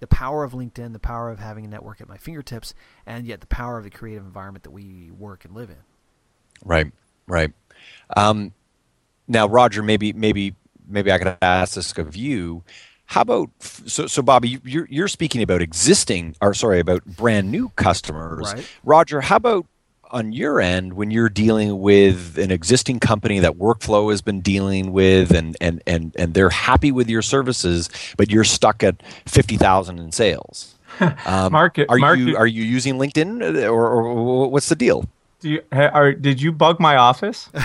the 0.00 0.06
power 0.06 0.44
of 0.44 0.52
LinkedIn, 0.52 0.92
the 0.92 0.98
power 0.98 1.30
of 1.30 1.38
having 1.38 1.64
a 1.64 1.68
network 1.68 2.00
at 2.00 2.08
my 2.08 2.16
fingertips, 2.16 2.74
and 3.06 3.26
yet 3.26 3.40
the 3.40 3.46
power 3.46 3.78
of 3.78 3.84
the 3.84 3.90
creative 3.90 4.24
environment 4.24 4.64
that 4.64 4.70
we 4.70 5.10
work 5.10 5.44
and 5.44 5.54
live 5.54 5.70
in. 5.70 5.76
Right, 6.64 6.92
right. 7.26 7.52
Um, 8.16 8.52
now, 9.28 9.46
Roger, 9.48 9.82
maybe, 9.82 10.12
maybe, 10.12 10.54
maybe 10.86 11.10
I 11.12 11.18
could 11.18 11.36
ask 11.40 11.74
this 11.74 11.92
of 11.96 12.16
you. 12.16 12.62
How 13.06 13.20
about 13.20 13.50
so, 13.60 14.06
so 14.06 14.22
Bobby? 14.22 14.60
You're 14.64 14.88
you're 14.90 15.08
speaking 15.08 15.42
about 15.42 15.60
existing, 15.60 16.36
or 16.40 16.54
sorry, 16.54 16.80
about 16.80 17.04
brand 17.04 17.50
new 17.50 17.68
customers. 17.76 18.52
Right. 18.54 18.66
Roger, 18.82 19.20
how 19.20 19.36
about 19.36 19.66
on 20.10 20.32
your 20.32 20.60
end 20.60 20.94
when 20.94 21.10
you're 21.10 21.28
dealing 21.28 21.80
with 21.80 22.38
an 22.38 22.50
existing 22.50 23.00
company 23.00 23.40
that 23.40 23.58
workflow 23.58 24.10
has 24.10 24.22
been 24.22 24.40
dealing 24.40 24.92
with 24.92 25.30
and 25.32 25.56
and 25.60 25.82
and, 25.86 26.14
and 26.16 26.34
they're 26.34 26.50
happy 26.50 26.92
with 26.92 27.08
your 27.08 27.22
services 27.22 27.88
but 28.16 28.30
you're 28.30 28.44
stuck 28.44 28.82
at 28.82 29.02
50,000 29.26 29.98
in 29.98 30.12
sales. 30.12 30.74
Um, 31.26 31.50
market 31.50 31.90
are 31.90 31.98
market, 31.98 32.20
you 32.20 32.36
are 32.36 32.46
you 32.46 32.62
using 32.62 32.98
linkedin 32.98 33.42
or, 33.68 33.88
or 33.88 34.48
what's 34.48 34.68
the 34.68 34.76
deal? 34.76 35.08
Do 35.40 35.50
you 35.50 35.62
are, 35.72 36.12
did 36.12 36.40
you 36.40 36.52
bug 36.52 36.78
my 36.78 36.96
office? 36.96 37.50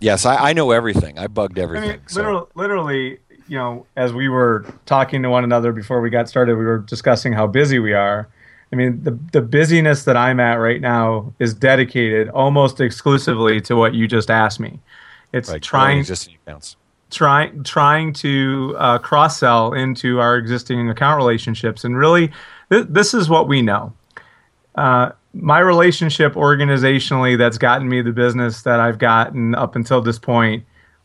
Yes 0.00 0.26
I, 0.26 0.50
I, 0.50 0.52
know 0.52 0.70
everything. 0.70 1.18
I 1.18 1.26
bugged 1.26 1.58
everything 1.58 1.88
I 1.88 1.92
mean, 1.94 2.02
so. 2.08 2.20
literally, 2.20 2.46
literally 2.54 3.18
you 3.48 3.56
know 3.56 3.86
as 3.96 4.12
we 4.12 4.28
were 4.28 4.66
talking 4.84 5.22
to 5.22 5.30
one 5.30 5.44
another 5.44 5.72
before 5.72 6.02
we 6.02 6.10
got 6.10 6.28
started 6.28 6.58
we 6.58 6.64
were 6.66 6.78
discussing 6.78 7.32
how 7.32 7.46
busy 7.46 7.78
we 7.78 7.94
are 7.94 8.28
I 8.72 8.76
mean, 8.76 9.02
the 9.02 9.18
the 9.32 9.42
busyness 9.42 10.04
that 10.04 10.16
I'm 10.16 10.38
at 10.38 10.54
right 10.54 10.80
now 10.80 11.32
is 11.38 11.54
dedicated 11.54 12.28
almost 12.28 12.80
exclusively 12.80 13.60
to 13.62 13.74
what 13.74 13.94
you 13.94 14.06
just 14.06 14.30
asked 14.30 14.60
me. 14.60 14.78
It's 15.32 15.50
right. 15.50 15.62
trying 15.62 15.98
existing 15.98 16.36
accounts. 16.46 16.76
Trying 17.10 17.64
trying 17.64 18.12
to 18.14 18.76
uh, 18.78 18.98
cross 18.98 19.38
sell 19.38 19.72
into 19.72 20.20
our 20.20 20.36
existing 20.36 20.88
account 20.88 21.16
relationships, 21.16 21.82
and 21.84 21.96
really, 21.96 22.30
th- 22.70 22.86
this 22.88 23.14
is 23.14 23.28
what 23.28 23.48
we 23.48 23.62
know. 23.62 23.92
Uh, 24.76 25.10
my 25.32 25.58
relationship 25.58 26.34
organizationally 26.34 27.36
that's 27.36 27.58
gotten 27.58 27.88
me 27.88 28.02
the 28.02 28.12
business 28.12 28.62
that 28.62 28.80
I've 28.80 28.98
gotten 28.98 29.54
up 29.54 29.76
until 29.76 30.00
this 30.00 30.18
point 30.18 30.64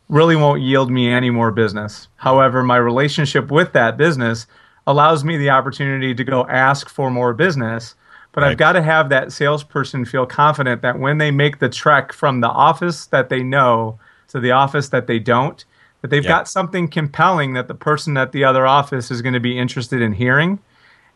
really 0.09 0.35
won't 0.35 0.61
yield 0.61 0.91
me 0.91 1.09
any 1.09 1.31
more 1.31 1.51
business. 1.51 2.07
However, 2.17 2.63
my 2.63 2.77
relationship 2.77 3.49
with 3.49 3.73
that 3.73 3.97
business 3.97 4.45
allows 4.87 5.23
me 5.23 5.37
the 5.37 5.49
opportunity 5.49 6.13
to 6.13 6.23
go 6.23 6.45
ask 6.47 6.89
for 6.89 7.09
more 7.09 7.33
business. 7.33 7.95
But 8.31 8.41
right. 8.41 8.51
I've 8.51 8.57
got 8.57 8.73
to 8.73 8.81
have 8.81 9.09
that 9.09 9.31
salesperson 9.31 10.05
feel 10.05 10.25
confident 10.25 10.81
that 10.81 10.99
when 10.99 11.17
they 11.17 11.31
make 11.31 11.59
the 11.59 11.69
trek 11.69 12.11
from 12.11 12.41
the 12.41 12.49
office 12.49 13.05
that 13.07 13.29
they 13.29 13.41
know 13.41 13.97
to 14.27 14.39
the 14.39 14.51
office 14.51 14.89
that 14.89 15.07
they 15.07 15.19
don't, 15.19 15.63
that 16.01 16.09
they've 16.09 16.23
yep. 16.23 16.29
got 16.29 16.47
something 16.47 16.87
compelling 16.87 17.53
that 17.53 17.67
the 17.67 17.73
person 17.73 18.17
at 18.17 18.31
the 18.31 18.43
other 18.43 18.67
office 18.67 19.09
is 19.09 19.21
going 19.21 19.33
to 19.33 19.39
be 19.39 19.57
interested 19.57 20.01
in 20.01 20.11
hearing 20.11 20.59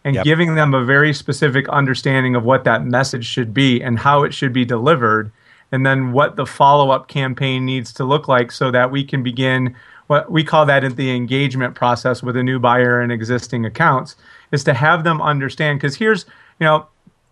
and 0.04 0.16
yep. 0.16 0.24
giving 0.24 0.56
them 0.56 0.74
a 0.74 0.84
very 0.84 1.14
specific 1.14 1.68
understanding 1.70 2.36
of 2.36 2.44
what 2.44 2.64
that 2.64 2.86
message 2.86 3.26
should 3.26 3.54
be 3.54 3.82
and 3.82 4.00
how 4.00 4.24
it 4.24 4.34
should 4.34 4.54
be 4.54 4.66
delivered 4.66 5.32
and 5.72 5.86
then 5.86 6.12
what 6.12 6.36
the 6.36 6.46
follow-up 6.46 7.08
campaign 7.08 7.66
needs 7.66 7.94
to 7.94 8.04
look 8.04 8.28
like 8.28 8.52
so 8.52 8.72
that 8.72 8.92
we 8.92 9.04
can 9.04 9.22
begin 9.22 9.76
what 10.10 10.32
we 10.32 10.44
call 10.44 10.66
that 10.66 10.84
in 10.84 10.96
the 10.96 11.16
engagement 11.16 11.76
process 11.76 12.24
with 12.24 12.36
a 12.36 12.42
new 12.42 12.60
buyer 12.60 13.00
and 13.00 13.12
existing 13.12 13.64
accounts 13.64 14.16
is 14.52 14.64
to 14.64 14.74
have 14.74 15.04
them 15.04 15.22
understand. 15.22 15.80
Because 15.80 15.96
here's 15.96 16.26
you 16.60 16.66
know 16.66 16.88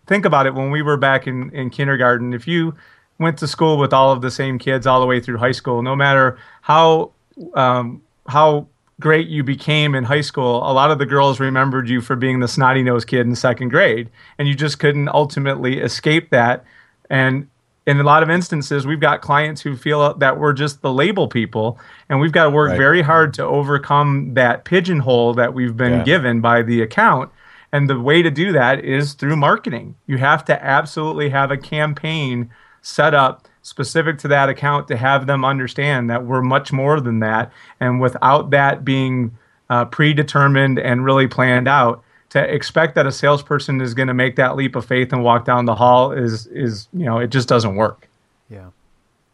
think 0.05 0.25
about 0.25 0.45
it. 0.45 0.53
When 0.53 0.69
we 0.69 0.83
were 0.83 0.95
back 0.95 1.25
in, 1.25 1.49
in 1.55 1.71
kindergarten 1.71 2.33
if 2.33 2.47
you 2.47 2.75
went 3.19 3.39
to 3.39 3.47
school 3.47 3.79
with 3.79 3.93
all 3.93 4.11
of 4.11 4.21
the 4.21 4.29
same 4.29 4.59
kids 4.59 4.85
all 4.85 4.99
the 4.99 5.07
way 5.07 5.19
through 5.19 5.37
high 5.37 5.51
school 5.51 5.81
no 5.81 5.95
matter 5.95 6.37
how 6.61 7.11
um, 7.55 8.03
how 8.27 8.67
great 8.99 9.27
you 9.27 9.43
became 9.43 9.95
in 9.95 10.03
high 10.03 10.21
school, 10.21 10.57
a 10.57 10.73
lot 10.73 10.91
of 10.91 10.99
the 10.99 11.05
girls 11.05 11.39
remembered 11.39 11.89
you 11.89 12.01
for 12.01 12.15
being 12.15 12.39
the 12.39 12.47
snotty 12.47 12.83
nosed 12.83 13.07
kid 13.07 13.25
in 13.27 13.35
second 13.35 13.69
grade, 13.69 14.09
and 14.37 14.47
you 14.47 14.55
just 14.55 14.79
couldn't 14.79 15.09
ultimately 15.09 15.79
escape 15.79 16.29
that. 16.29 16.63
And 17.09 17.47
in 17.87 18.01
a 18.01 18.03
lot 18.03 18.21
of 18.21 18.29
instances, 18.29 18.85
we've 18.85 18.99
got 18.99 19.21
clients 19.21 19.61
who 19.61 19.77
feel 19.77 20.13
that 20.15 20.37
we're 20.37 20.51
just 20.51 20.81
the 20.81 20.91
label 20.91 21.29
people, 21.29 21.79
and 22.09 22.19
we've 22.19 22.33
got 22.33 22.43
to 22.43 22.49
work 22.49 22.71
right. 22.71 22.77
very 22.77 23.01
hard 23.01 23.33
to 23.35 23.43
overcome 23.43 24.33
that 24.33 24.65
pigeonhole 24.65 25.33
that 25.35 25.53
we've 25.53 25.77
been 25.77 25.93
yeah. 25.93 26.03
given 26.03 26.41
by 26.41 26.61
the 26.61 26.81
account. 26.81 27.31
And 27.71 27.89
the 27.89 27.99
way 27.99 28.21
to 28.21 28.29
do 28.29 28.51
that 28.51 28.83
is 28.83 29.13
through 29.13 29.37
marketing. 29.37 29.95
You 30.05 30.17
have 30.17 30.43
to 30.45 30.63
absolutely 30.63 31.29
have 31.29 31.49
a 31.49 31.57
campaign 31.57 32.49
set 32.81 33.13
up 33.13 33.47
specific 33.61 34.17
to 34.19 34.27
that 34.29 34.49
account 34.49 34.89
to 34.89 34.97
have 34.97 35.25
them 35.25 35.45
understand 35.45 36.09
that 36.09 36.25
we're 36.25 36.41
much 36.41 36.73
more 36.73 36.99
than 36.99 37.19
that. 37.19 37.51
And 37.79 38.01
without 38.01 38.49
that 38.49 38.83
being 38.83 39.37
uh, 39.69 39.85
predetermined 39.85 40.77
and 40.77 41.05
really 41.05 41.27
planned 41.27 41.69
out, 41.69 42.03
to 42.29 42.53
expect 42.53 42.95
that 42.95 43.05
a 43.05 43.11
salesperson 43.11 43.79
is 43.81 43.93
going 43.93 44.07
to 44.07 44.13
make 44.13 44.35
that 44.35 44.55
leap 44.55 44.75
of 44.75 44.85
faith 44.85 45.13
and 45.13 45.23
walk 45.23 45.45
down 45.45 45.65
the 45.65 45.75
hall 45.75 46.11
is 46.11 46.47
is 46.47 46.87
you 46.93 47.05
know 47.05 47.17
it 47.19 47.27
just 47.27 47.47
doesn't 47.47 47.75
work. 47.75 48.07
Yeah, 48.49 48.69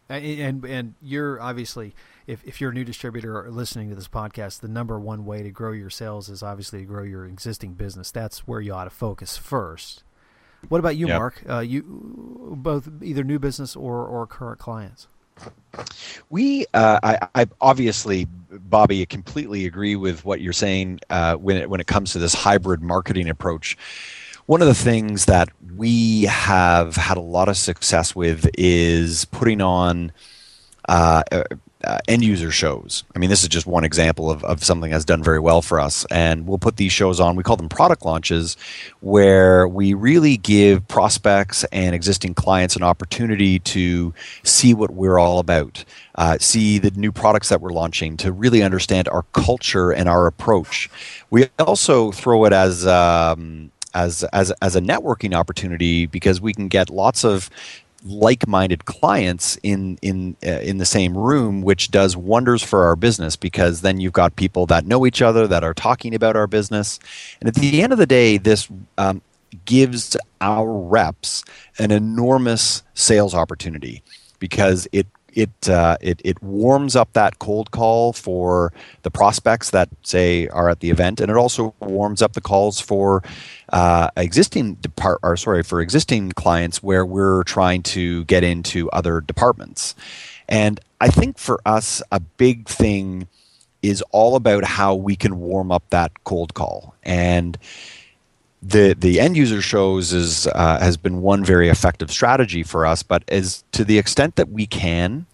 and 0.10 0.63
and 0.65 0.93
you're 1.01 1.41
obviously 1.41 1.93
if 2.27 2.43
if 2.45 2.62
you're 2.62 2.71
a 2.71 2.73
new 2.73 2.86
distributor 2.86 3.39
or 3.39 3.51
listening 3.51 3.89
to 3.89 3.95
this 3.95 4.08
podcast, 4.08 4.62
the 4.62 4.67
number 4.67 4.99
one 4.99 5.25
way 5.25 5.43
to 5.43 5.49
grow 5.49 5.71
your 5.71 5.89
sales 5.89 6.29
is 6.29 6.43
obviously 6.43 6.79
to 6.79 6.86
grow 6.86 7.03
your 7.03 7.25
existing 7.25 7.73
business. 7.73 8.12
That's 8.12 8.47
where 8.47 8.62
you 8.62 8.73
ought 8.73 8.86
to 8.86 8.89
focus 8.89 9.38
first. 9.38 10.03
What 10.69 10.79
about 10.79 10.95
you, 10.95 11.08
yep. 11.08 11.19
Mark? 11.19 11.43
Uh, 11.47 11.60
you 11.60 11.84
both 12.56 12.89
either 13.01 13.23
new 13.23 13.39
business 13.39 13.75
or 13.75 14.06
or 14.06 14.25
current 14.25 14.60
clients. 14.60 15.08
We, 16.30 16.65
uh, 16.74 17.00
I, 17.04 17.28
I, 17.36 17.48
obviously, 17.62 18.28
Bobby, 18.50 19.06
completely 19.06 19.65
agree 19.65 19.96
with 19.96 20.24
what 20.26 20.41
you're 20.41 20.54
saying 20.54 21.00
uh, 21.10 21.36
when 21.36 21.58
it, 21.58 21.69
when 21.69 21.80
it 21.80 21.88
comes 21.88 22.13
to 22.13 22.19
this 22.19 22.34
hybrid 22.34 22.82
marketing 22.82 23.30
approach. 23.30 23.78
One 24.46 24.62
of 24.62 24.67
the 24.67 24.76
things 24.76 25.26
that 25.26 25.50
we 25.76 26.24
have 26.24 26.96
had 26.96 27.17
a 27.17 27.22
lot 27.22 27.48
of 27.50 27.58
success 27.58 28.15
with 28.15 28.50
is 28.58 29.26
putting 29.26 29.62
on 29.62 30.12
uh, 30.89 31.24
uh, 31.84 32.00
end 32.08 32.24
user 32.24 32.52
shows. 32.52 33.04
I 33.15 33.19
mean, 33.19 33.30
this 33.30 33.43
is 33.43 33.50
just 33.50 33.65
one 33.65 33.84
example 33.84 34.32
of, 34.32 34.43
of 34.43 34.63
something 34.63 34.91
that's 34.91 35.06
done 35.06 35.24
very 35.24 35.39
well 35.39 35.62
for 35.62 35.80
us. 35.80 36.06
And 36.12 36.48
we'll 36.48 36.58
put 36.58 36.78
these 36.78 36.91
shows 36.91 37.19
on, 37.19 37.36
we 37.36 37.43
call 37.43 37.58
them 37.58 37.69
product 37.69 38.06
launches, 38.06 38.56
where 39.02 39.67
we 39.67 39.93
really 39.93 40.38
give 40.38 40.88
prospects 40.88 41.63
and 41.65 41.93
existing 41.96 42.34
clients 42.34 42.76
an 42.76 42.84
opportunity 42.84 43.60
to 43.60 44.13
see 44.43 44.74
what 44.74 44.91
we're 44.91 45.19
all 45.19 45.39
about, 45.39 45.84
uh, 46.15 46.38
see 46.39 46.78
the 46.80 46.91
new 46.91 47.12
products 47.12 47.50
that 47.50 47.62
we're 47.62 47.74
launching, 47.74 48.17
to 48.17 48.32
really 48.32 48.63
understand 48.63 49.08
our 49.10 49.24
culture 49.34 49.91
and 49.91 50.08
our 50.08 50.28
approach. 50.28 50.89
We 51.30 51.50
also 51.60 52.12
throw 52.12 52.46
it 52.46 52.54
as 52.54 52.88
um, 52.88 53.72
as 53.93 54.24
as 54.34 54.52
as 54.62 54.76
a 54.76 54.82
networking 54.82 55.34
opportunity 55.34 56.06
because 56.06 56.41
we 56.41 56.54
can 56.54 56.67
get 56.67 56.89
lots 56.89 57.24
of 57.24 57.50
like-minded 58.06 58.86
clients 58.86 59.58
in 59.63 59.98
in 60.02 60.36
uh, 60.46 60.60
in 60.60 60.78
the 60.78 60.86
same 60.86 61.18
room 61.18 61.62
which 61.62 61.89
does 61.89 62.18
wonders 62.18 62.62
for 62.62 62.84
our 62.84 62.96
business 62.96 63.36
because 63.36 63.82
then 63.82 64.00
you've 64.00 64.13
got 64.13 64.36
people 64.36 64.66
that 64.66 64.86
know 64.86 65.06
each 65.06 65.22
other 65.22 65.48
that 65.48 65.63
are 65.63 65.74
talking 65.74 66.13
about 66.13 66.36
our 66.36 66.48
business. 66.48 67.00
And 67.39 67.48
at 67.48 67.56
the 67.56 67.82
end 67.82 67.94
of 67.94 68.00
the 68.00 68.06
day 68.06 68.38
this 68.38 68.68
um, 68.98 69.22
gives 69.66 70.18
our 70.42 70.72
reps 70.72 71.44
an 71.80 71.92
enormous 71.92 72.84
sales 72.94 73.34
opportunity 73.34 74.04
because 74.39 74.88
it 74.92 75.08
it, 75.36 75.69
uh, 75.69 75.98
it 76.02 76.22
it 76.24 76.41
warms 76.41 76.96
up 76.96 77.13
that 77.13 77.39
cold 77.39 77.72
call 77.72 78.13
for 78.13 78.72
the 79.02 79.12
prospects 79.12 79.72
that 79.72 79.89
say 80.04 80.48
are 80.48 80.69
at 80.69 80.80
the 80.80 80.89
event, 80.89 81.19
and 81.19 81.30
it 81.30 81.38
also 81.38 81.74
warms 81.80 82.22
up 82.22 82.34
the 82.34 82.41
calls 82.41 82.80
for 82.80 83.24
uh, 83.69 84.10
existing 84.15 84.76
depart 84.76 85.19
or 85.24 85.36
sorry 85.38 85.63
for 85.63 85.82
existing 85.82 86.32
clients 86.32 86.82
where 86.84 87.06
we're 87.06 87.43
trying 87.43 87.84
to 87.84 88.24
get 88.26 88.43
into 88.43 88.89
other 88.91 89.22
departments. 89.22 89.96
And 90.48 90.80
I 91.02 91.10
think 91.10 91.38
for 91.38 91.60
us, 91.65 92.02
a 92.12 92.19
big 92.19 92.67
thing 92.67 93.28
is 93.82 94.02
all 94.12 94.36
about 94.36 94.63
how 94.63 94.96
we 94.96 95.15
can 95.15 95.39
warm 95.39 95.72
up 95.72 95.84
that 95.89 96.24
cold 96.24 96.54
call 96.54 96.96
and 97.04 97.58
the 98.65 98.95
the 98.97 99.19
end 99.19 99.36
user 99.36 99.62
shows 99.62 100.13
is 100.13 100.47
uh, 100.47 100.80
has 100.80 100.95
been 100.95 101.21
one 101.21 101.43
very 101.43 101.69
effective 101.69 102.10
strategy 102.12 102.63
for 102.63 102.86
us. 102.86 103.04
But 103.04 103.23
as 103.28 103.63
to 103.73 103.84
the 103.84 103.97
extent 103.97 104.38
that 104.38 104.49
we 104.49 104.65
can, 104.65 105.26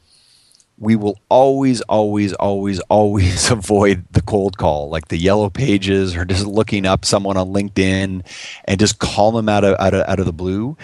we 0.79 0.95
will 0.95 1.19
always, 1.29 1.81
always, 1.81 2.33
always, 2.33 2.79
always 2.89 3.51
avoid 3.51 4.05
the 4.11 4.21
cold 4.21 4.57
call, 4.57 4.89
like 4.89 5.09
the 5.09 5.17
yellow 5.17 5.49
pages, 5.49 6.15
or 6.15 6.25
just 6.25 6.45
looking 6.45 6.85
up 6.85 7.05
someone 7.05 7.37
on 7.37 7.49
LinkedIn 7.49 8.25
and 8.65 8.79
just 8.79 8.99
call 8.99 9.31
them 9.31 9.47
out 9.47 9.63
of 9.63 9.75
out 9.79 9.93
of, 9.93 10.07
out 10.07 10.19
of 10.19 10.25
the 10.25 10.33
blue 10.33 10.75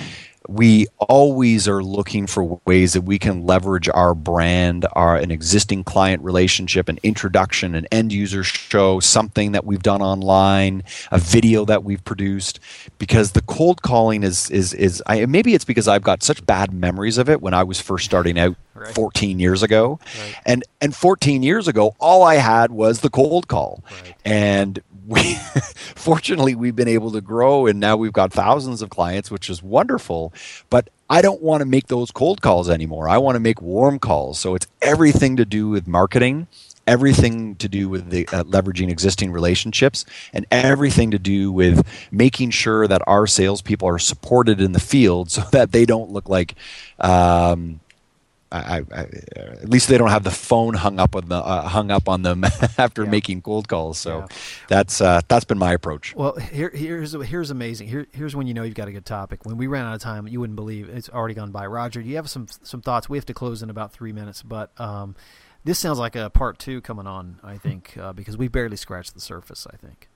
we 0.47 0.87
always 0.99 1.67
are 1.67 1.83
looking 1.83 2.27
for 2.27 2.59
ways 2.65 2.93
that 2.93 3.01
we 3.01 3.19
can 3.19 3.45
leverage 3.45 3.89
our 3.89 4.13
brand, 4.13 4.85
our 4.93 5.15
an 5.15 5.31
existing 5.31 5.83
client 5.83 6.23
relationship, 6.23 6.89
an 6.89 6.99
introduction, 7.03 7.75
an 7.75 7.87
end 7.91 8.11
user 8.11 8.43
show, 8.43 8.99
something 8.99 9.53
that 9.53 9.65
we've 9.65 9.83
done 9.83 10.01
online, 10.01 10.83
a 11.11 11.17
video 11.17 11.65
that 11.65 11.83
we've 11.83 12.03
produced. 12.03 12.59
Because 12.97 13.31
the 13.31 13.41
cold 13.41 13.81
calling 13.81 14.23
is 14.23 14.49
is 14.51 14.73
is 14.73 15.01
I, 15.07 15.25
maybe 15.25 15.53
it's 15.53 15.65
because 15.65 15.87
I've 15.87 16.03
got 16.03 16.23
such 16.23 16.45
bad 16.45 16.73
memories 16.73 17.17
of 17.17 17.29
it 17.29 17.41
when 17.41 17.53
I 17.53 17.63
was 17.63 17.81
first 17.81 18.05
starting 18.05 18.39
out 18.39 18.55
right. 18.73 18.93
14 18.93 19.39
years 19.39 19.63
ago, 19.63 19.99
right. 20.19 20.35
and 20.45 20.63
and 20.81 20.95
14 20.95 21.43
years 21.43 21.67
ago, 21.67 21.95
all 21.99 22.23
I 22.23 22.35
had 22.35 22.71
was 22.71 23.01
the 23.01 23.09
cold 23.09 23.47
call, 23.47 23.83
right. 24.03 24.15
and 24.23 24.79
we 25.07 25.33
fortunately 25.95 26.55
we've 26.55 26.75
been 26.75 26.87
able 26.87 27.11
to 27.11 27.21
grow 27.21 27.65
and 27.65 27.79
now 27.79 27.95
we've 27.97 28.13
got 28.13 28.31
thousands 28.31 28.81
of 28.81 28.89
clients 28.89 29.31
which 29.31 29.49
is 29.49 29.61
wonderful. 29.61 30.33
But 30.69 30.89
i 31.07 31.21
don't 31.21 31.41
want 31.41 31.61
to 31.61 31.65
make 31.65 31.87
those 31.87 32.11
cold 32.11 32.41
calls 32.41 32.69
anymore. 32.69 33.07
I 33.07 33.17
want 33.17 33.35
to 33.35 33.39
make 33.39 33.61
warm 33.61 33.99
calls. 33.99 34.39
So 34.39 34.55
it's 34.55 34.67
everything 34.81 35.35
to 35.37 35.45
do 35.45 35.69
with 35.69 35.87
marketing 35.87 36.47
everything 36.87 37.55
to 37.55 37.67
do 37.67 37.89
with 37.89 38.09
the, 38.09 38.27
uh, 38.27 38.43
leveraging 38.43 38.89
existing 38.89 39.31
relationships 39.31 40.05
and 40.33 40.45
everything 40.51 41.11
to 41.11 41.19
do 41.19 41.51
with 41.51 41.85
making 42.11 42.51
sure 42.51 42.87
that 42.87 43.01
our 43.07 43.25
salespeople 43.27 43.87
are 43.87 43.99
supported 43.99 44.61
in 44.61 44.71
the 44.71 44.79
field 44.79 45.31
so 45.35 45.41
that 45.51 45.71
they 45.71 45.85
don't 45.85 46.11
look 46.11 46.29
like 46.29 46.55
um, 46.99 47.79
I, 48.55 48.83
I, 48.91 48.99
at 49.61 49.69
least 49.69 49.87
they 49.87 49.97
don't 49.97 50.09
have 50.09 50.23
the 50.23 50.31
phone 50.31 50.73
hung 50.73 50.99
up 50.99 51.15
on 51.15 51.27
the 51.27 51.35
uh, 51.35 51.67
hung 51.67 51.91
up 51.91 52.07
on 52.07 52.21
them 52.21 52.43
after 52.77 53.03
yeah. 53.03 53.09
making 53.09 53.41
cold 53.41 53.67
calls. 53.67 53.97
So 53.97 54.19
yeah. 54.19 54.27
that's 54.67 55.01
uh, 55.01 55.21
that's 55.27 55.45
been 55.45 55.57
my 55.57 55.73
approach. 55.73 56.15
Well, 56.15 56.35
here, 56.35 56.69
here's 56.69 57.13
here's 57.13 57.51
amazing. 57.51 57.87
Here, 57.87 58.07
here's 58.11 58.35
when 58.35 58.47
you 58.47 58.53
know 58.53 58.63
you've 58.63 58.75
got 58.75 58.87
a 58.87 58.91
good 58.91 59.05
topic. 59.05 59.45
When 59.45 59.57
we 59.57 59.67
ran 59.67 59.85
out 59.85 59.95
of 59.95 60.01
time, 60.01 60.27
you 60.27 60.39
wouldn't 60.39 60.55
believe 60.55 60.89
it's 60.89 61.09
already 61.09 61.33
gone 61.33 61.51
by. 61.51 61.65
Roger, 61.65 62.01
do 62.01 62.09
you 62.09 62.15
have 62.15 62.29
some 62.29 62.47
some 62.63 62.81
thoughts? 62.81 63.09
We 63.09 63.17
have 63.17 63.25
to 63.25 63.33
close 63.33 63.61
in 63.61 63.69
about 63.69 63.91
three 63.91 64.11
minutes, 64.11 64.41
but 64.41 64.71
um, 64.79 65.15
this 65.63 65.79
sounds 65.79 65.99
like 65.99 66.15
a 66.15 66.29
part 66.29 66.59
two 66.59 66.81
coming 66.81 67.07
on. 67.07 67.39
I 67.43 67.57
think 67.57 67.97
uh, 67.97 68.13
because 68.13 68.37
we 68.37 68.47
barely 68.47 68.77
scratched 68.77 69.13
the 69.13 69.21
surface. 69.21 69.67
I 69.71 69.77
think 69.77 70.09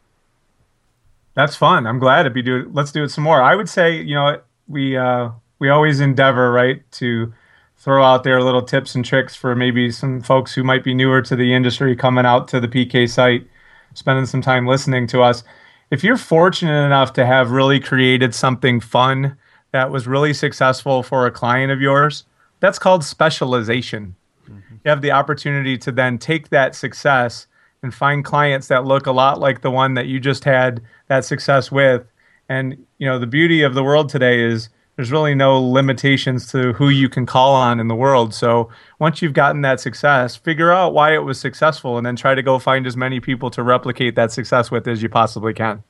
that's 1.33 1.55
fun. 1.55 1.87
I'm 1.87 1.99
glad 1.99 2.23
to 2.23 2.29
be 2.29 2.41
doing. 2.41 2.73
Let's 2.73 2.91
do 2.91 3.03
it 3.03 3.09
some 3.09 3.23
more. 3.23 3.41
I 3.41 3.55
would 3.55 3.69
say 3.69 4.01
you 4.01 4.15
know 4.15 4.41
we 4.67 4.97
uh, 4.97 5.31
we 5.59 5.69
always 5.69 5.99
endeavor 5.99 6.51
right 6.51 6.89
to 6.93 7.33
throw 7.79 8.03
out 8.03 8.23
there 8.23 8.43
little 8.43 8.61
tips 8.61 8.93
and 8.93 9.05
tricks 9.05 9.35
for 9.35 9.55
maybe 9.55 9.89
some 9.89 10.21
folks 10.21 10.53
who 10.53 10.63
might 10.63 10.83
be 10.83 10.93
newer 10.93 11.21
to 11.21 11.35
the 11.35 11.53
industry 11.53 11.95
coming 11.95 12.25
out 12.25 12.47
to 12.49 12.59
the 12.59 12.67
PK 12.67 13.09
site, 13.09 13.47
spending 13.93 14.25
some 14.25 14.41
time 14.41 14.67
listening 14.67 15.07
to 15.07 15.21
us. 15.21 15.43
If 15.89 16.03
you're 16.03 16.17
fortunate 16.17 16.85
enough 16.85 17.13
to 17.13 17.25
have 17.25 17.51
really 17.51 17.79
created 17.79 18.35
something 18.35 18.79
fun 18.79 19.37
that 19.71 19.91
was 19.91 20.07
really 20.07 20.33
successful 20.33 21.03
for 21.03 21.25
a 21.25 21.31
client 21.31 21.71
of 21.71 21.81
yours, 21.81 22.25
that's 22.59 22.79
called 22.79 23.03
specialization. 23.03 24.15
Mm-hmm. 24.43 24.75
You 24.83 24.89
have 24.89 25.01
the 25.01 25.11
opportunity 25.11 25.77
to 25.77 25.91
then 25.91 26.17
take 26.17 26.49
that 26.49 26.75
success 26.75 27.47
and 27.81 27.93
find 27.93 28.25
clients 28.25 28.67
that 28.67 28.83
look 28.83 29.07
a 29.07 29.11
lot 29.11 29.39
like 29.39 29.61
the 29.61 29.71
one 29.71 29.93
that 29.93 30.07
you 30.07 30.19
just 30.19 30.43
had 30.43 30.81
that 31.07 31.23
success 31.23 31.71
with. 31.71 32.05
And 32.49 32.85
you 32.97 33.07
know, 33.07 33.19
the 33.19 33.27
beauty 33.27 33.61
of 33.61 33.73
the 33.73 33.83
world 33.83 34.09
today 34.09 34.41
is 34.41 34.69
there's 34.99 35.13
really 35.13 35.33
no 35.33 35.57
limitations 35.61 36.45
to 36.51 36.73
who 36.73 36.89
you 36.89 37.07
can 37.07 37.25
call 37.25 37.55
on 37.55 37.79
in 37.79 37.87
the 37.87 37.95
world. 37.95 38.33
So 38.33 38.69
once 38.99 39.21
you've 39.21 39.31
gotten 39.31 39.61
that 39.61 39.79
success, 39.79 40.35
figure 40.35 40.73
out 40.73 40.93
why 40.93 41.13
it 41.13 41.19
was 41.19 41.39
successful 41.39 41.95
and 41.97 42.05
then 42.05 42.17
try 42.17 42.35
to 42.35 42.43
go 42.43 42.59
find 42.59 42.85
as 42.85 42.97
many 42.97 43.21
people 43.21 43.49
to 43.51 43.63
replicate 43.63 44.15
that 44.15 44.33
success 44.33 44.69
with 44.69 44.85
as 44.89 45.01
you 45.01 45.07
possibly 45.07 45.53
can. 45.53 45.83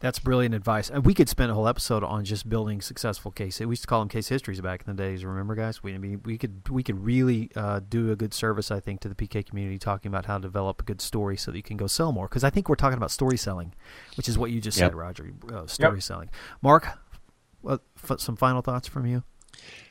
That's 0.00 0.18
brilliant 0.18 0.54
advice. 0.54 0.90
And 0.90 1.06
we 1.06 1.14
could 1.14 1.28
spend 1.28 1.50
a 1.50 1.54
whole 1.54 1.68
episode 1.68 2.04
on 2.04 2.24
just 2.24 2.48
building 2.48 2.82
successful 2.82 3.30
case. 3.30 3.60
We 3.60 3.66
used 3.66 3.82
to 3.82 3.88
call 3.88 4.00
them 4.00 4.08
case 4.08 4.28
histories 4.28 4.60
back 4.60 4.82
in 4.86 4.94
the 4.94 5.02
days. 5.02 5.24
Remember, 5.24 5.54
guys? 5.54 5.82
We 5.82 5.94
I 5.94 5.98
mean, 5.98 6.20
we 6.24 6.36
could 6.36 6.68
we 6.68 6.82
could 6.82 7.02
really 7.02 7.50
uh, 7.56 7.80
do 7.86 8.12
a 8.12 8.16
good 8.16 8.34
service, 8.34 8.70
I 8.70 8.78
think, 8.78 9.00
to 9.00 9.08
the 9.08 9.14
PK 9.14 9.46
community, 9.46 9.78
talking 9.78 10.10
about 10.10 10.26
how 10.26 10.36
to 10.36 10.42
develop 10.42 10.82
a 10.82 10.84
good 10.84 11.00
story 11.00 11.38
so 11.38 11.50
that 11.50 11.56
you 11.56 11.62
can 11.62 11.78
go 11.78 11.86
sell 11.86 12.12
more. 12.12 12.28
Because 12.28 12.44
I 12.44 12.50
think 12.50 12.68
we're 12.68 12.76
talking 12.76 12.98
about 12.98 13.10
story 13.10 13.38
selling, 13.38 13.72
which 14.16 14.28
is 14.28 14.36
what 14.36 14.50
you 14.50 14.60
just 14.60 14.76
yep. 14.76 14.90
said, 14.90 14.94
Roger. 14.94 15.32
Uh, 15.50 15.66
story 15.66 15.96
yep. 15.96 16.02
selling. 16.02 16.30
Mark, 16.60 16.98
uh, 17.66 17.78
some 18.18 18.36
final 18.36 18.62
thoughts 18.62 18.88
from 18.88 19.06
you? 19.06 19.22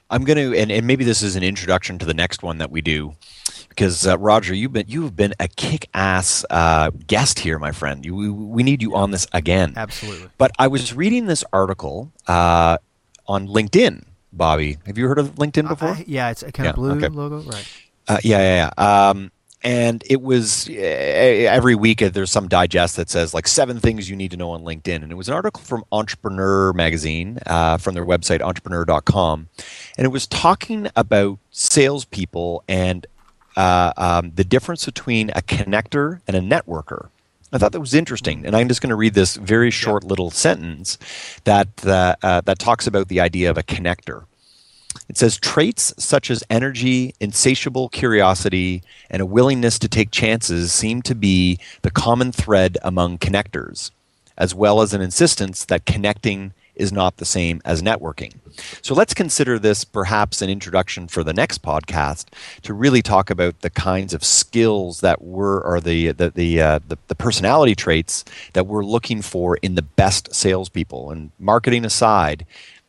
I'm 0.09 0.23
going 0.23 0.37
to, 0.37 0.57
and, 0.59 0.71
and 0.71 0.85
maybe 0.85 1.03
this 1.03 1.23
is 1.23 1.35
an 1.35 1.41
introduction 1.41 1.97
to 1.97 2.05
the 2.05 2.13
next 2.13 2.43
one 2.43 2.59
that 2.59 2.69
we 2.69 2.81
do, 2.81 3.15
because 3.69 4.05
uh, 4.05 4.17
Roger, 4.19 4.53
you've 4.53 4.71
been 4.71 4.85
you've 4.87 5.15
been 5.15 5.33
a 5.39 5.47
kick-ass 5.47 6.45
uh, 6.51 6.91
guest 7.07 7.39
here, 7.39 7.57
my 7.57 7.71
friend. 7.71 8.05
You, 8.05 8.13
we, 8.13 8.29
we 8.29 8.61
need 8.61 8.83
you 8.83 8.95
on 8.95 9.09
this 9.09 9.25
again. 9.33 9.73
Absolutely. 9.75 10.29
But 10.37 10.51
I 10.59 10.67
was 10.67 10.93
reading 10.93 11.25
this 11.25 11.43
article 11.51 12.11
uh, 12.27 12.77
on 13.27 13.47
LinkedIn. 13.47 14.03
Bobby, 14.31 14.77
have 14.85 14.97
you 14.97 15.07
heard 15.07 15.17
of 15.17 15.35
LinkedIn 15.35 15.67
before? 15.67 15.97
Yeah, 16.05 16.29
it's 16.29 16.43
a 16.43 16.51
kind 16.51 16.65
Yeah, 16.65 16.69
of 16.71 16.75
blue 16.75 16.91
okay. 16.91 17.07
logo, 17.07 17.39
right? 17.39 17.67
Uh, 18.07 18.19
yeah, 18.23 18.37
yeah, 18.39 18.71
yeah. 18.77 19.09
Um, 19.09 19.31
and 19.65 20.03
it 20.07 20.21
was 20.21 20.69
uh, 20.69 20.73
every 20.73 21.73
week 21.73 21.97
there's 21.97 22.31
some 22.31 22.47
digest 22.47 22.97
that 22.97 23.09
says 23.09 23.33
like 23.33 23.47
seven 23.47 23.79
things 23.79 24.07
you 24.07 24.15
need 24.15 24.29
to 24.29 24.37
know 24.37 24.51
on 24.51 24.63
LinkedIn. 24.63 25.01
And 25.01 25.11
it 25.11 25.15
was 25.15 25.27
an 25.27 25.33
article 25.33 25.63
from 25.63 25.83
Entrepreneur 25.91 26.71
magazine 26.71 27.39
uh, 27.47 27.77
from 27.77 27.95
their 27.95 28.05
website, 28.05 28.41
entrepreneur.com. 28.41 29.49
And 29.97 30.05
it 30.05 30.09
was 30.09 30.27
talking 30.27 30.87
about 30.95 31.39
salespeople 31.49 32.63
and 32.67 33.07
uh, 33.57 33.91
um, 33.97 34.33
the 34.35 34.43
difference 34.43 34.85
between 34.85 35.31
a 35.31 35.41
connector 35.41 36.21
and 36.27 36.37
a 36.37 36.41
networker. 36.41 37.09
I 37.51 37.57
thought 37.57 37.71
that 37.71 37.79
was 37.79 37.93
interesting, 37.93 38.45
and 38.45 38.55
I'm 38.55 38.67
just 38.67 38.81
going 38.81 38.89
to 38.89 38.95
read 38.95 39.13
this 39.13 39.35
very 39.35 39.71
short 39.71 40.03
little 40.03 40.29
sentence 40.29 40.97
that 41.45 41.85
uh, 41.85 42.15
uh, 42.21 42.41
that 42.41 42.59
talks 42.59 42.85
about 42.85 43.07
the 43.07 43.21
idea 43.21 43.49
of 43.49 43.57
a 43.57 43.63
connector. 43.63 44.25
It 45.07 45.17
says 45.17 45.37
traits 45.37 45.93
such 45.97 46.31
as 46.31 46.43
energy, 46.49 47.13
insatiable 47.19 47.89
curiosity, 47.89 48.81
and 49.09 49.21
a 49.21 49.25
willingness 49.25 49.77
to 49.79 49.87
take 49.87 50.11
chances 50.11 50.71
seem 50.71 51.01
to 51.03 51.15
be 51.15 51.59
the 51.81 51.91
common 51.91 52.31
thread 52.31 52.77
among 52.83 53.19
connectors, 53.19 53.91
as 54.37 54.55
well 54.55 54.81
as 54.81 54.93
an 54.93 55.01
insistence 55.01 55.65
that 55.65 55.85
connecting 55.85 56.53
is 56.75 56.91
not 56.91 57.17
the 57.17 57.25
same 57.25 57.61
as 57.63 57.81
networking. 57.81 58.33
So 58.81 58.93
let's 58.93 59.13
consider 59.13 59.57
this 59.57 59.83
perhaps 59.83 60.41
an 60.41 60.49
introduction 60.49 61.07
for 61.07 61.23
the 61.23 61.33
next 61.33 61.61
podcast 61.61 62.25
to 62.63 62.73
really 62.73 63.01
talk 63.01 63.29
about 63.29 63.61
the 63.61 63.69
kinds 63.69 64.13
of 64.13 64.23
skills 64.23 65.01
that 65.01 65.21
we're 65.21 65.61
or 65.61 65.79
the 65.79 66.11
the 66.11 66.29
the, 66.29 66.61
uh, 66.61 66.79
the, 66.87 66.97
the 67.07 67.15
personality 67.15 67.75
traits 67.75 68.25
that 68.53 68.67
we're 68.67 68.85
looking 68.85 69.21
for 69.21 69.57
in 69.57 69.75
the 69.75 69.81
best 69.81 70.33
salespeople. 70.33 71.11
And 71.11 71.31
marketing 71.39 71.85
aside, 71.85 72.45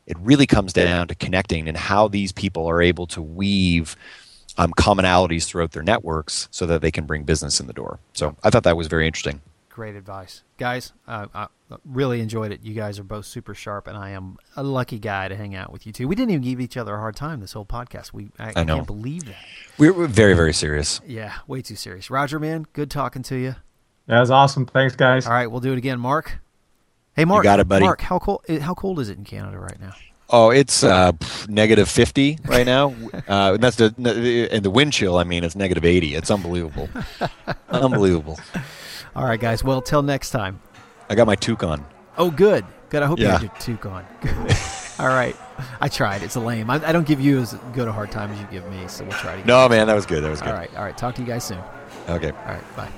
it 0.06 0.16
really 0.20 0.46
comes 0.46 0.72
down 0.72 1.08
to 1.08 1.14
connecting 1.14 1.68
and 1.68 1.76
how 1.76 2.08
these 2.08 2.32
people 2.32 2.66
are 2.66 2.80
able 2.80 3.06
to 3.08 3.20
weave 3.22 3.96
um, 4.58 4.72
commonalities 4.72 5.46
throughout 5.46 5.72
their 5.72 5.82
networks 5.82 6.48
so 6.50 6.66
that 6.66 6.80
they 6.80 6.90
can 6.90 7.04
bring 7.04 7.24
business 7.24 7.60
in 7.60 7.66
the 7.66 7.72
door. 7.72 7.98
So 8.12 8.36
I 8.42 8.50
thought 8.50 8.62
that 8.64 8.76
was 8.76 8.86
very 8.86 9.06
interesting. 9.06 9.40
Great 9.68 9.94
advice, 9.94 10.42
guys. 10.56 10.94
Uh, 11.06 11.26
I 11.34 11.48
really 11.84 12.22
enjoyed 12.22 12.50
it. 12.50 12.60
You 12.62 12.72
guys 12.72 12.98
are 12.98 13.04
both 13.04 13.26
super 13.26 13.52
sharp, 13.52 13.86
and 13.86 13.96
I 13.96 14.10
am 14.10 14.38
a 14.56 14.62
lucky 14.62 14.98
guy 14.98 15.28
to 15.28 15.36
hang 15.36 15.54
out 15.54 15.70
with 15.70 15.86
you 15.86 15.92
two. 15.92 16.08
We 16.08 16.14
didn't 16.14 16.30
even 16.30 16.42
give 16.42 16.60
each 16.60 16.78
other 16.78 16.94
a 16.94 16.98
hard 16.98 17.14
time 17.14 17.40
this 17.40 17.52
whole 17.52 17.66
podcast. 17.66 18.14
We 18.14 18.30
I, 18.38 18.52
I 18.56 18.64
know. 18.64 18.76
can't 18.76 18.86
believe 18.86 19.26
that. 19.26 19.36
We're, 19.76 19.92
we're 19.92 20.06
very, 20.06 20.32
very 20.32 20.54
serious. 20.54 21.02
Yeah, 21.06 21.34
way 21.46 21.60
too 21.60 21.76
serious. 21.76 22.08
Roger, 22.08 22.38
man, 22.38 22.64
good 22.72 22.90
talking 22.90 23.22
to 23.24 23.36
you. 23.36 23.56
That 24.06 24.20
was 24.20 24.30
awesome. 24.30 24.64
Thanks, 24.64 24.96
guys. 24.96 25.26
All 25.26 25.32
right, 25.32 25.48
we'll 25.48 25.60
do 25.60 25.72
it 25.72 25.78
again, 25.78 26.00
Mark. 26.00 26.38
Hey, 27.16 27.24
Mark. 27.24 27.42
got 27.44 27.60
it, 27.60 27.66
buddy. 27.66 27.84
Mark, 27.84 28.00
how 28.02 28.18
cold? 28.18 28.46
How 28.60 28.74
cold 28.74 29.00
is 29.00 29.08
it 29.08 29.16
in 29.18 29.24
Canada 29.24 29.58
right 29.58 29.80
now? 29.80 29.92
Oh, 30.28 30.50
it's 30.50 30.82
uh, 30.84 31.12
negative 31.48 31.88
50 31.88 32.38
right 32.46 32.66
now. 32.66 32.94
Uh, 33.28 33.54
and 33.54 33.62
that's 33.62 33.74
the, 33.76 34.48
and 34.52 34.64
the 34.64 34.70
wind 34.70 34.92
chill, 34.92 35.16
I 35.18 35.24
mean, 35.24 35.42
it's 35.42 35.56
negative 35.56 35.84
80. 35.84 36.14
It's 36.14 36.30
unbelievable. 36.30 36.88
unbelievable. 37.70 38.38
All 39.16 39.24
right, 39.24 39.40
guys. 39.40 39.64
Well, 39.64 39.82
till 39.82 40.02
next 40.02 40.30
time. 40.30 40.60
I 41.10 41.16
got 41.16 41.26
my 41.26 41.34
toque 41.34 41.64
on. 41.64 41.84
Oh, 42.16 42.30
good. 42.30 42.64
Good. 42.88 43.02
I 43.02 43.06
hope 43.06 43.18
you 43.18 43.24
Yeah. 43.24 43.38
had 43.38 43.42
your 43.42 43.50
toque 43.58 43.86
on. 43.86 44.04
All 45.00 45.08
right. 45.08 45.34
I 45.80 45.88
tried. 45.88 46.22
It's 46.22 46.36
a 46.36 46.40
lame. 46.40 46.70
I, 46.70 46.74
I 46.86 46.92
don't 46.92 47.06
give 47.06 47.20
you 47.20 47.40
as 47.40 47.54
good 47.72 47.88
a 47.88 47.92
hard 47.92 48.12
time 48.12 48.30
as 48.30 48.38
you 48.38 48.46
give 48.50 48.68
me, 48.70 48.86
so 48.86 49.02
we'll 49.04 49.12
try 49.14 49.40
to. 49.40 49.44
No, 49.46 49.68
man, 49.68 49.88
that 49.88 49.94
was 49.94 50.06
good. 50.06 50.22
That 50.22 50.30
was 50.30 50.40
good. 50.40 50.50
All 50.50 50.54
right. 50.54 50.72
All 50.76 50.84
right. 50.84 50.96
Talk 50.96 51.16
to 51.16 51.22
you 51.22 51.26
guys 51.26 51.42
soon. 51.42 51.58
Okay. 52.08 52.30
All 52.30 52.44
right. 52.52 52.76
Bye. 52.76 52.92